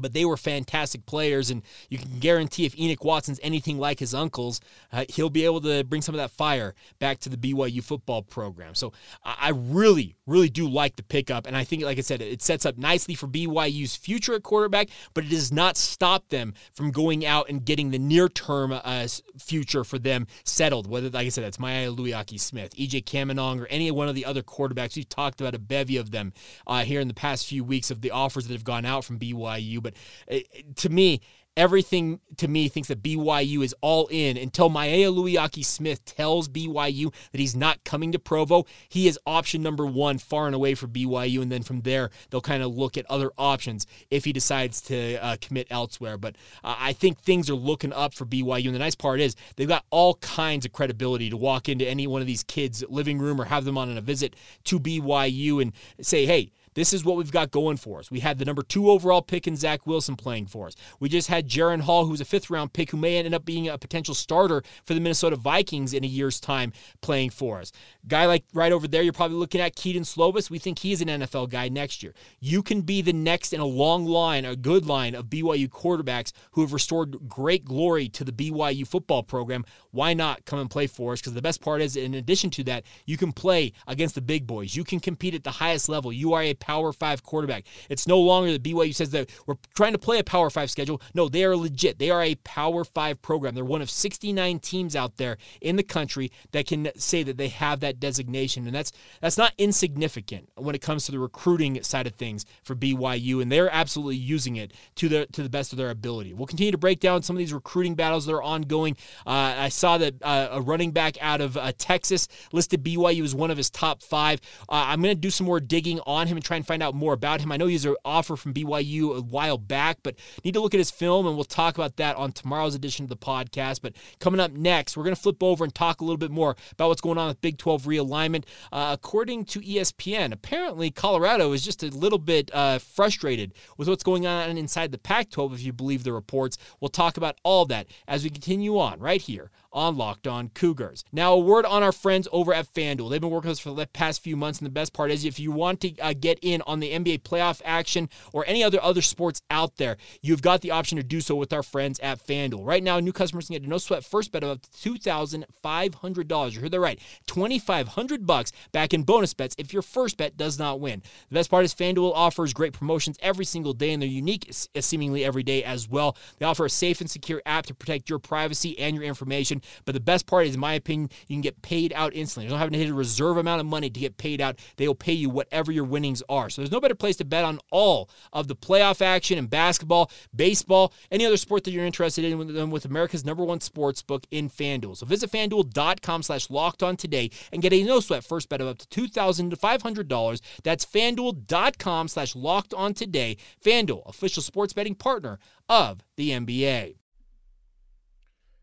but 0.01 0.13
they 0.13 0.25
were 0.25 0.37
fantastic 0.37 1.07
players, 1.07 1.51
and 1.51 1.63
you 1.89 1.99
can 1.99 2.19
guarantee 2.19 2.65
if 2.65 2.79
Enoch 2.79 3.05
Watson's 3.05 3.41
anything 3.43 3.79
like 3.79 3.99
his 3.99 4.15
uncles, 4.15 4.61
uh, 4.93 5.05
he'll 5.09 5.31
be 5.31 5.45
able 5.45 5.61
to 5.63 5.85
bring 5.85 6.03
some 6.03 6.15
of 6.15 6.19
that 6.19 6.31
fire 6.31 6.75
back 6.99 7.19
to 7.21 7.29
the 7.29 7.37
BYU 7.37 7.83
football 7.83 8.23
program. 8.23 8.75
So 8.75 8.93
I 9.25 9.51
really, 9.55 10.17
really 10.27 10.49
do 10.49 10.69
like 10.69 10.97
the 10.97 11.03
pickup, 11.03 11.47
and 11.47 11.57
I 11.57 11.65
think, 11.65 11.83
like 11.83 11.99
I 11.99 12.03
said, 12.03 12.23
it 12.23 12.43
sets 12.43 12.67
up 12.67 12.79
nicely 12.79 13.15
for 13.15 13.27
BYU's 13.27 13.97
future 13.97 14.35
at 14.35 14.43
quarterback, 14.43 14.89
but 15.15 15.25
it 15.25 15.31
does 15.31 15.53
not 15.53 15.77
stop 15.77 16.29
them 16.29 16.55
from 16.75 16.91
going 16.91 17.27
out 17.27 17.49
and 17.49 17.65
getting 17.65 17.91
the 17.91 17.99
near-term 17.99 18.73
uh, 18.73 19.09
future 19.39 19.85
for 19.85 19.99
them 19.99 20.27
settled. 20.45 20.89
Whether, 20.89 21.11
like 21.11 21.27
I 21.27 21.29
said, 21.31 21.45
that's 21.45 21.59
Maya 21.59 21.91
Luiaki 21.91 22.39
Smith, 22.39 22.75
EJ 22.77 23.05
Caminong, 23.05 23.61
or 23.61 23.67
any 23.67 23.91
one 23.91 24.09
of 24.09 24.15
the 24.15 24.25
other 24.25 24.43
quarterbacks. 24.43 24.97
We've 24.97 25.09
talked 25.09 25.41
about 25.41 25.55
a 25.55 25.59
bevy 25.59 25.97
of 25.97 26.11
them 26.11 26.33
uh, 26.67 26.85
here 26.85 27.01
in 27.01 27.09
the 27.09 27.15
past 27.15 27.47
few 27.47 27.65
weeks 27.65 27.91
of 27.91 28.01
the 28.01 28.11
offers 28.11 28.47
that 28.47 28.55
have 28.55 28.65
gone 28.65 28.85
out 28.85 29.05
from 29.05 29.19
BYU, 29.19 29.83
but 29.83 29.90
but 30.27 30.37
uh, 30.37 30.41
to 30.77 30.89
me, 30.89 31.21
everything 31.57 32.21
to 32.37 32.49
me 32.49 32.69
thinks 32.69 32.89
that 32.89 33.03
BYU 33.03 33.63
is 33.63 33.75
all 33.81 34.07
in 34.07 34.37
until 34.37 34.69
Maya 34.69 35.11
Luiaki 35.11 35.65
Smith 35.65 36.05
tells 36.05 36.49
BYU 36.49 37.13
that 37.33 37.41
he's 37.41 37.57
not 37.57 37.83
coming 37.85 38.13
to 38.13 38.19
Provo. 38.19 38.65
He 38.89 39.09
is 39.09 39.19
option 39.27 39.63
number 39.63 39.85
one, 39.85 40.19
far 40.19 40.47
and 40.47 40.55
away 40.55 40.75
for 40.75 40.87
BYU, 40.87 41.43
and 41.43 41.51
then 41.51 41.63
from 41.63 41.83
there 41.83 42.11
they'll 42.31 42.41
kind 42.41 42.63
of 42.63 42.75
look 42.75 42.97
at 42.97 43.05
other 43.11 43.31
options 43.37 43.87
if 44.11 44.25
he 44.25 44.33
decides 44.33 44.81
to 44.83 45.17
uh, 45.23 45.37
commit 45.41 45.67
elsewhere. 45.71 46.17
But 46.17 46.37
uh, 46.63 46.77
I 46.79 46.93
think 46.93 47.19
things 47.19 47.51
are 47.51 47.55
looking 47.55 47.93
up 47.93 48.15
for 48.15 48.25
BYU, 48.25 48.67
and 48.67 48.75
the 48.75 48.79
nice 48.79 48.95
part 48.95 49.21
is 49.21 49.35
they've 49.57 49.69
got 49.69 49.85
all 49.91 50.15
kinds 50.17 50.65
of 50.65 50.73
credibility 50.73 51.31
to 51.31 51.37
walk 51.37 51.69
into 51.69 51.87
any 51.87 52.07
one 52.07 52.21
of 52.21 52.27
these 52.27 52.45
kids' 52.45 52.85
living 52.89 53.19
room 53.19 53.41
or 53.41 53.45
have 53.45 53.65
them 53.65 53.77
on 53.77 53.97
a 53.97 54.01
visit 54.01 54.37
to 54.65 54.79
BYU 54.79 55.61
and 55.61 55.73
say, 56.01 56.27
hey, 56.27 56.53
this 56.75 56.93
is 56.93 57.05
what 57.05 57.17
we've 57.17 57.33
got 57.33 57.51
going 57.51 57.77
for 57.77 57.99
us. 57.99 58.11
We 58.11 58.21
had 58.21 58.39
the 58.39 58.45
number 58.45 58.63
two 58.63 58.91
overall 58.91 59.23
pick 59.23 59.47
in 59.47 59.57
Zach 59.57 59.87
Wilson 59.87 60.17
playing 60.17 60.47
for 60.47 60.67
us. 60.67 60.75
We 60.99 61.09
just 61.09 61.29
had 61.29 61.49
Jaren 61.49 61.81
Hall, 61.81 62.07
who's 62.07 62.21
a 62.21 62.25
fifth 62.25 62.51
round 62.51 62.73
pick, 62.73 62.91
who 62.91 62.97
may 62.97 63.17
end 63.19 63.35
up 63.35 63.45
being 63.45 63.69
a 63.69 63.79
potential 63.79 64.15
starter 64.15 64.63
for 64.85 64.95
the 64.95 65.01
Minnesota 65.01 65.37
Vikings 65.37 65.95
in 65.95 66.05
a 66.05 66.07
year's 66.07 66.41
time 66.41 66.73
playing 67.01 67.31
for 67.31 67.59
us. 67.59 67.73
Guy 68.07 68.27
like 68.27 68.45
right 68.53 68.73
over 68.73 68.87
there, 68.87 69.03
you're 69.03 69.13
probably 69.13 69.37
looking 69.37 69.61
at 69.61 69.75
Kedon 69.77 70.03
Slovis. 70.03 70.51
We 70.51 70.59
think 70.59 70.79
he's 70.79 71.01
an 71.01 71.09
NFL 71.09 71.51
guy 71.51 71.69
next 71.69 72.03
year. 72.03 72.15
You 72.39 72.63
can 72.63 72.83
be 72.83 73.03
the 73.03 73.13
next 73.13 73.53
in 73.53 73.61
a 73.61 73.67
long 73.67 74.05
line, 74.05 74.45
a 74.45 74.57
good 74.57 74.87
line 74.87 75.15
of 75.15 75.27
BYU 75.27 75.69
quarterbacks 75.69 76.33
who 76.53 76.61
have 76.61 76.73
restored 76.73 77.29
great 77.29 77.65
glory 77.65 78.09
to 78.11 78.25
the 78.25 78.33
BYU 78.33 78.87
football 78.87 79.23
program. 79.23 79.65
Why 79.91 80.15
not 80.15 80.45
come 80.45 80.59
and 80.59 80.71
play 80.71 80.87
for 80.87 81.13
us? 81.13 81.21
Because 81.21 81.35
the 81.35 81.43
best 81.43 81.61
part 81.61 81.83
is, 81.83 81.97
in 81.97 82.15
addition 82.15 82.51
to 82.51 82.65
that, 82.65 82.85
you 83.07 83.17
can 83.17 83.33
play 83.33 83.73
against 83.87 84.15
the 84.15 84.21
big 84.21 84.47
boys. 84.47 84.77
You 84.77 84.85
can 84.85 85.01
compete 85.01 85.35
at 85.35 85.45
the 85.45 85.51
highest 85.51 85.89
level. 85.89 86.13
You 86.13 86.33
are 86.33 86.43
a 86.43 86.55
Power 86.61 86.93
Five 86.93 87.23
quarterback. 87.23 87.65
It's 87.89 88.07
no 88.07 88.19
longer 88.19 88.53
that 88.53 88.63
BYU 88.63 88.95
says 88.95 89.11
that 89.11 89.31
we're 89.47 89.57
trying 89.75 89.93
to 89.93 89.99
play 89.99 90.19
a 90.19 90.25
Power 90.25 90.51
Five 90.51 90.71
schedule. 90.71 91.03
No, 91.15 91.29
they 91.29 91.45
are 91.45 91.57
legit. 91.57 91.99
They 91.99 92.11
are 92.11 92.23
a 92.23 92.37
Power 92.37 92.85
Five 92.85 93.21
program. 93.23 93.55
They're 93.55 93.65
one 93.65 93.83
of 93.83 93.91
69 93.91 94.59
teams 94.61 94.95
out 94.95 95.17
there 95.17 95.37
in 95.61 95.77
the 95.77 95.83
country 95.83 96.31
that 96.53 96.67
can 96.67 96.91
say 96.97 97.23
that 97.23 97.37
they 97.37 97.49
have 97.49 97.81
that 97.81 97.99
designation, 97.99 98.67
and 98.67 98.75
that's 98.75 98.93
that's 99.21 99.39
not 99.39 99.53
insignificant 99.59 100.49
when 100.57 100.75
it 100.75 100.83
comes 100.83 101.07
to 101.07 101.13
the 101.13 101.19
recruiting 101.19 101.83
side 101.83 102.07
of 102.07 102.15
things 102.15 102.45
for 102.63 102.75
BYU, 102.75 103.43
and 103.43 103.51
they're 103.51 103.71
absolutely 103.71 104.17
using 104.17 104.57
it 104.57 104.73
to 104.97 105.09
the 105.09 105.27
to 105.27 105.43
the 105.43 105.51
best 105.51 105.73
of 105.73 105.79
their 105.79 105.91
ability. 105.91 106.35
We'll 106.35 106.47
continue 106.47 106.73
to 106.73 106.79
break 106.79 107.01
down 107.01 107.23
some 107.23 107.37
of 107.37 107.39
these 107.39 107.53
recruiting 107.53 107.95
battles 107.95 108.27
that 108.27 108.33
are 108.33 108.43
ongoing. 108.43 108.97
Uh, 109.27 109.55
I 109.57 109.69
saw 109.69 109.99
that 109.99 110.15
uh, 110.23 110.49
a 110.53 110.61
running 110.61 110.93
back 110.93 111.17
out 111.21 111.41
of 111.41 111.57
uh, 111.57 111.73
Texas 111.79 112.29
listed 112.53 112.85
BYU 112.85 113.25
as 113.25 113.35
one 113.35 113.51
of 113.51 113.57
his 113.57 113.71
top 113.71 114.03
five. 114.03 114.41
Uh, 114.69 114.85
I'm 114.89 115.03
going 115.03 115.15
to 115.15 115.21
do 115.21 115.31
some 115.31 115.47
more 115.47 115.61
digging 115.61 116.01
on 116.07 116.27
him 116.27 116.37
and 116.37 116.45
try 116.51 116.57
and 116.57 116.67
find 116.67 116.83
out 116.83 116.97
more 116.97 117.13
about 117.13 117.41
him. 117.41 117.53
I 117.53 117.57
know 117.57 117.69
he's 117.69 117.85
an 117.85 117.95
offer 118.05 118.35
from 118.35 118.53
BYU 118.53 119.17
a 119.17 119.23
while 119.23 119.57
back, 119.57 119.99
but 120.03 120.17
need 120.45 120.55
to 120.55 120.61
look 120.61 120.75
at 120.75 120.79
his 120.79 120.91
film, 120.91 121.29
and 121.29 121.37
we'll 121.37 121.45
talk 121.45 121.77
about 121.77 121.97
that 121.99 122.17
on 122.17 122.33
tomorrow's 122.33 122.75
edition 122.75 123.05
of 123.05 123.09
the 123.09 123.17
podcast. 123.17 123.81
But 123.81 123.93
coming 124.19 124.41
up 124.41 124.51
next, 124.51 124.97
we're 124.97 125.05
going 125.05 125.15
to 125.15 125.23
flip 125.23 125.45
over 125.45 125.63
and 125.63 125.73
talk 125.73 126.01
a 126.01 126.05
little 126.05 126.19
bit 126.19 126.33
more 126.33 126.57
about 126.73 126.89
what's 126.89 127.01
going 127.01 127.19
on 127.19 127.29
with 127.29 127.41
Big 127.41 127.57
12 127.57 127.85
realignment. 127.85 128.47
Uh, 128.73 128.91
according 128.91 129.45
to 129.45 129.61
ESPN, 129.61 130.33
apparently 130.33 130.91
Colorado 130.91 131.53
is 131.53 131.63
just 131.63 131.85
a 131.85 131.89
little 131.91 132.19
bit 132.19 132.51
uh, 132.53 132.81
frustrated 132.81 133.55
with 133.77 133.89
what's 133.89 134.03
going 134.03 134.27
on 134.27 134.59
inside 134.59 134.91
the 134.91 134.99
Pac 134.99 135.31
12, 135.31 135.55
if 135.55 135.63
you 135.63 135.73
believe 135.73 136.03
the 136.03 136.13
reports. 136.13 136.59
We'll 136.81 136.89
talk 136.89 137.17
about 137.17 137.39
all 137.45 137.65
that 137.67 137.87
as 138.09 138.25
we 138.25 138.31
continue 138.31 138.77
on 138.77 138.99
right 138.99 139.23
here 139.23 139.53
on 139.73 139.97
Locked 139.97 140.27
On 140.27 140.49
Cougars. 140.49 141.05
Now, 141.13 141.35
a 141.35 141.39
word 141.39 141.65
on 141.65 141.83
our 141.83 141.93
friends 141.93 142.29
over 142.33 142.53
at 142.53 142.73
FanDuel. 142.73 143.11
They've 143.11 143.21
been 143.21 143.31
working 143.31 143.49
with 143.49 143.59
us 143.59 143.61
for 143.61 143.75
the 143.75 143.87
past 143.87 144.23
few 144.23 144.37
months, 144.37 144.59
and 144.59 144.67
the 144.67 144.71
best 144.71 144.93
part 144.93 145.11
is 145.11 145.25
if 145.25 145.39
you 145.39 145.53
want 145.53 145.81
to 145.81 145.97
uh, 145.99 146.15
get 146.19 146.39
in 146.43 146.63
on 146.67 146.81
the 146.81 146.93
NBA 146.93 147.23
playoff 147.23 147.61
action 147.65 148.09
or 148.33 148.45
any 148.47 148.63
other 148.65 148.83
other 148.83 149.03
sports 149.03 149.43
out 149.51 149.77
there, 149.77 149.97
you've 150.23 150.43
got 150.43 150.61
the 150.61 150.71
option 150.71 150.97
to 150.97 151.03
do 151.03 151.21
so 151.21 151.35
with 151.35 151.53
our 151.53 151.63
friends 151.63 151.99
at 152.01 152.25
FanDuel. 152.25 152.67
Right 152.67 152.83
now, 152.83 153.01
new 153.01 153.13
customers 153.13 153.47
can 153.47 153.55
get 153.55 153.63
a 153.65 153.69
no 153.69 153.79
sweat 153.79 154.05
first 154.05 154.33
bet 154.33 154.43
of 154.43 154.51
up 154.51 154.63
to 154.63 154.91
$2,500. 154.91 156.53
You 156.53 156.61
heard 156.61 156.71
that 156.73 156.81
right. 156.81 157.01
2500 157.27 158.27
bucks 158.27 158.53
back 158.73 158.93
in 158.93 159.03
bonus 159.03 159.35
bets 159.35 159.55
if 159.59 159.73
your 159.73 159.83
first 159.83 160.17
bet 160.17 160.37
does 160.37 160.59
not 160.59 160.81
win. 160.81 161.03
The 161.29 161.35
best 161.35 161.51
part 161.51 161.65
is 161.65 161.75
FanDuel 161.75 162.13
offers 162.15 162.53
great 162.53 162.73
promotions 162.73 163.19
every 163.23 163.45
single 163.45 163.73
day, 163.73 163.93
and 163.93 164.03
they're 164.03 164.09
unique 164.09 164.49
seemingly 164.51 165.25
every 165.25 165.43
day 165.43 165.63
as 165.65 165.89
well. 165.89 166.17
They 166.39 166.47
offer 166.47 166.65
a 166.65 166.71
safe 166.71 167.01
and 167.01 167.11
secure 167.11 167.43
app 167.47 167.67
to 167.67 167.75
protect 167.75 168.11
your 168.11 168.19
privacy 168.19 168.79
and 168.79 168.95
your 168.97 169.05
information. 169.05 169.60
But 169.85 169.95
the 169.95 170.01
best 170.01 170.27
part 170.27 170.47
is, 170.47 170.55
in 170.55 170.61
my 170.61 170.75
opinion, 170.75 171.11
you 171.27 171.35
can 171.35 171.43
get 171.43 171.63
paid 171.63 171.93
out 171.95 172.15
instantly. 172.15 172.45
You 172.45 172.51
don't 172.51 172.59
have 172.59 172.71
to 172.71 172.79
hit 172.79 172.89
a 172.89 172.95
reserve 172.95 173.37
amount 173.37 173.61
of 173.61 173.67
money 173.67 173.91
to 173.91 174.01
get 174.01 174.17
paid 174.17 174.41
out. 174.41 174.59
They 174.77 174.87
will 174.87 174.95
pay 174.95 175.13
you 175.13 175.31
whatever 175.31 175.73
your 175.73 175.85
winnings 175.85 176.23
are. 176.29 176.51
So 176.51 176.63
there's 176.63 176.73
no 176.73 176.81
better 176.81 176.95
place 176.95 177.17
to 177.17 177.25
bet 177.25 177.45
on 177.45 177.59
all 177.71 178.11
of 178.33 178.49
the 178.49 178.57
playoff 178.57 179.03
action 179.03 179.39
in 179.39 179.47
basketball, 179.47 180.11
baseball, 180.35 180.93
any 181.11 181.27
other 181.27 181.37
sport 181.37 181.65
that 181.65 181.73
you're 181.73 181.85
interested 181.85 182.25
in 182.25 182.71
with 182.71 182.85
America's 182.85 183.25
number 183.25 183.45
one 183.45 183.61
sports 183.61 184.03
book 184.03 184.27
in 184.31 184.49
FanDuel. 184.49 184.97
So 184.97 185.07
visit 185.07 185.31
fanduel.com 185.31 186.23
slash 186.23 186.51
locked 186.51 186.83
on 186.83 186.97
today 186.97 187.31
and 187.53 187.63
get 187.63 187.73
a 187.73 187.83
no 187.83 188.01
sweat 188.01 188.25
first 188.25 188.49
bet 188.49 188.61
of 188.61 188.69
up 188.69 188.79
to 188.79 189.09
$2,500. 189.09 190.41
That's 190.63 190.85
fanduel.com 190.85 192.09
slash 192.09 192.37
locked 192.37 192.75
on 192.75 192.95
today. 192.95 193.37
FanDuel, 193.65 194.09
official 194.09 194.43
sports 194.43 194.73
betting 194.73 194.95
partner 194.95 195.39
of 195.69 196.01
the 196.17 196.31
NBA. 196.31 197.00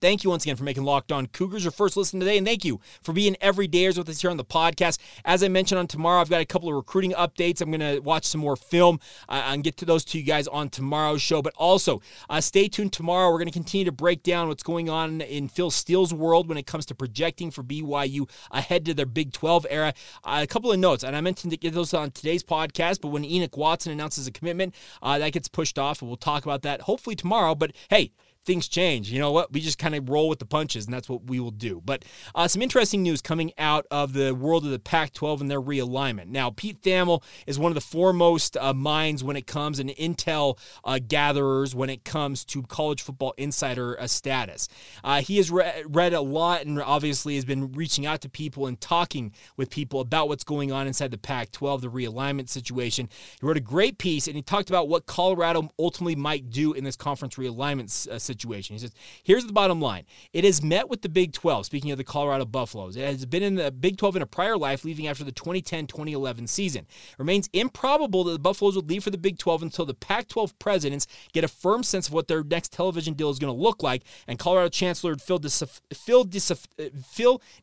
Thank 0.00 0.22
you 0.22 0.30
once 0.30 0.44
again 0.44 0.56
for 0.56 0.64
making 0.64 0.84
Locked 0.84 1.12
On 1.12 1.26
Cougars 1.26 1.64
your 1.64 1.70
first 1.70 1.96
listen 1.96 2.20
today, 2.20 2.36
and 2.36 2.46
thank 2.46 2.64
you 2.64 2.80
for 3.02 3.12
being 3.12 3.36
every 3.40 3.64
everydayers 3.64 3.96
with 3.96 4.08
us 4.08 4.20
here 4.20 4.30
on 4.30 4.36
the 4.36 4.44
podcast. 4.44 4.98
As 5.24 5.42
I 5.42 5.48
mentioned 5.48 5.78
on 5.78 5.86
tomorrow, 5.86 6.20
I've 6.20 6.30
got 6.30 6.40
a 6.40 6.44
couple 6.44 6.68
of 6.68 6.74
recruiting 6.74 7.12
updates. 7.12 7.60
I'm 7.60 7.70
going 7.70 7.80
to 7.80 8.00
watch 8.00 8.24
some 8.24 8.40
more 8.40 8.56
film 8.56 9.00
uh, 9.28 9.42
and 9.46 9.64
get 9.64 9.76
to 9.78 9.84
those 9.84 10.04
to 10.06 10.18
you 10.18 10.24
guys 10.24 10.46
on 10.48 10.68
tomorrow's 10.68 11.22
show. 11.22 11.40
But 11.40 11.54
also, 11.56 12.02
uh, 12.28 12.40
stay 12.40 12.68
tuned 12.68 12.92
tomorrow. 12.92 13.30
We're 13.30 13.38
going 13.38 13.46
to 13.46 13.52
continue 13.52 13.84
to 13.86 13.92
break 13.92 14.22
down 14.22 14.48
what's 14.48 14.62
going 14.62 14.90
on 14.90 15.20
in 15.20 15.48
Phil 15.48 15.70
Steele's 15.70 16.12
world 16.12 16.48
when 16.48 16.58
it 16.58 16.66
comes 16.66 16.86
to 16.86 16.94
projecting 16.94 17.50
for 17.50 17.62
BYU 17.62 18.28
ahead 18.50 18.84
to 18.86 18.94
their 18.94 19.06
Big 19.06 19.32
12 19.32 19.66
era. 19.70 19.94
Uh, 20.24 20.40
a 20.42 20.46
couple 20.46 20.70
of 20.72 20.78
notes, 20.78 21.04
and 21.04 21.16
I 21.16 21.20
mentioned 21.20 21.52
to 21.52 21.56
get 21.56 21.74
those 21.74 21.94
on 21.94 22.10
today's 22.10 22.42
podcast, 22.42 23.00
but 23.00 23.08
when 23.08 23.24
Enoch 23.24 23.56
Watson 23.56 23.92
announces 23.92 24.26
a 24.26 24.32
commitment, 24.32 24.74
uh, 25.02 25.18
that 25.18 25.32
gets 25.32 25.48
pushed 25.48 25.78
off, 25.78 26.02
and 26.02 26.10
we'll 26.10 26.16
talk 26.16 26.44
about 26.44 26.62
that 26.62 26.82
hopefully 26.82 27.16
tomorrow. 27.16 27.54
But 27.54 27.72
hey, 27.88 28.12
things 28.44 28.68
change. 28.68 29.10
You 29.10 29.18
know 29.18 29.32
what? 29.32 29.52
We 29.52 29.60
just 29.60 29.78
kind 29.78 29.94
of 29.94 30.08
roll 30.08 30.28
with 30.28 30.38
the 30.38 30.46
punches, 30.46 30.84
and 30.84 30.94
that's 30.94 31.08
what 31.08 31.24
we 31.24 31.40
will 31.40 31.50
do. 31.50 31.82
But 31.84 32.04
uh, 32.34 32.48
some 32.48 32.62
interesting 32.62 33.02
news 33.02 33.20
coming 33.22 33.52
out 33.58 33.86
of 33.90 34.12
the 34.12 34.34
world 34.34 34.64
of 34.64 34.70
the 34.70 34.78
Pac 34.78 35.12
12 35.12 35.42
and 35.42 35.50
their 35.50 35.60
realignment. 35.60 36.26
Now, 36.26 36.50
Pete 36.50 36.82
Thamel 36.82 37.22
is 37.46 37.58
one 37.58 37.70
of 37.70 37.74
the 37.74 37.80
foremost 37.80 38.56
uh, 38.56 38.74
minds 38.74 39.24
when 39.24 39.36
it 39.36 39.46
comes 39.46 39.78
and 39.78 39.90
intel 39.90 40.58
uh, 40.84 40.98
gatherers 41.06 41.74
when 41.74 41.90
it 41.90 42.04
comes 42.04 42.44
to 42.46 42.62
college 42.62 43.02
football 43.02 43.34
insider 43.36 43.98
uh, 44.00 44.06
status. 44.06 44.68
Uh, 45.02 45.20
he 45.20 45.36
has 45.38 45.50
re- 45.50 45.84
read 45.86 46.12
a 46.12 46.20
lot 46.20 46.64
and 46.64 46.80
obviously 46.80 47.34
has 47.36 47.44
been 47.44 47.72
reaching 47.72 48.06
out 48.06 48.20
to 48.20 48.28
people 48.28 48.66
and 48.66 48.80
talking 48.80 49.32
with 49.56 49.70
people 49.70 50.00
about 50.00 50.28
what's 50.28 50.44
going 50.44 50.72
on 50.72 50.86
inside 50.86 51.10
the 51.10 51.18
Pac 51.18 51.50
12, 51.52 51.82
the 51.82 51.88
realignment 51.88 52.48
situation. 52.48 53.08
He 53.40 53.46
wrote 53.46 53.56
a 53.56 53.60
great 53.60 53.98
piece 53.98 54.26
and 54.26 54.36
he 54.36 54.42
talked 54.42 54.68
about 54.68 54.88
what 54.88 55.06
Colorado 55.06 55.70
ultimately 55.78 56.16
might 56.16 56.50
do 56.50 56.72
in 56.72 56.84
this 56.84 56.96
conference 56.96 57.36
realignment 57.36 57.90
situation 57.90 58.33
uh, 58.33 58.33
situation. 58.34 58.74
He 58.74 58.80
says, 58.80 58.92
here's 59.22 59.46
the 59.46 59.52
bottom 59.52 59.80
line. 59.80 60.04
It 60.32 60.44
has 60.44 60.62
met 60.62 60.88
with 60.88 61.02
the 61.02 61.08
Big 61.08 61.32
12, 61.32 61.66
speaking 61.66 61.90
of 61.90 61.98
the 61.98 62.04
Colorado 62.04 62.44
Buffaloes. 62.44 62.96
It 62.96 63.04
has 63.04 63.24
been 63.26 63.42
in 63.42 63.54
the 63.54 63.70
Big 63.70 63.96
12 63.96 64.16
in 64.16 64.22
a 64.22 64.26
prior 64.26 64.56
life, 64.56 64.84
leaving 64.84 65.06
after 65.06 65.24
the 65.24 65.32
2010 65.32 65.86
2011 65.86 66.46
season. 66.46 66.82
It 66.82 67.18
remains 67.18 67.48
improbable 67.52 68.24
that 68.24 68.32
the 68.32 68.38
Buffaloes 68.38 68.76
would 68.76 68.88
leave 68.90 69.04
for 69.04 69.10
the 69.10 69.18
Big 69.18 69.38
12 69.38 69.62
until 69.62 69.86
the 69.86 69.94
Pac 69.94 70.28
12 70.28 70.58
presidents 70.58 71.06
get 71.32 71.44
a 71.44 71.48
firm 71.48 71.82
sense 71.82 72.08
of 72.08 72.14
what 72.14 72.28
their 72.28 72.42
next 72.42 72.72
television 72.72 73.14
deal 73.14 73.30
is 73.30 73.38
going 73.38 73.54
to 73.54 73.60
look 73.60 73.82
like. 73.82 74.02
And 74.26 74.38
Colorado 74.38 74.68
Chancellor 74.68 75.16
Phil, 75.16 75.38
DiStefano, 75.38 76.54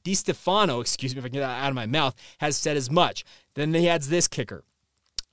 excuse 0.82 1.16
me 1.16 1.20
if 1.20 1.26
I 1.26 1.30
get 1.30 1.40
that 1.42 1.64
out 1.64 1.70
of 1.70 1.76
my 1.76 1.86
mouth, 1.86 2.16
has 2.40 2.58
said 2.58 2.78
as 2.78 2.90
much. 2.90 3.26
Then 3.54 3.74
he 3.74 3.90
adds 3.90 4.10
this 4.10 4.28
kicker. 4.28 4.64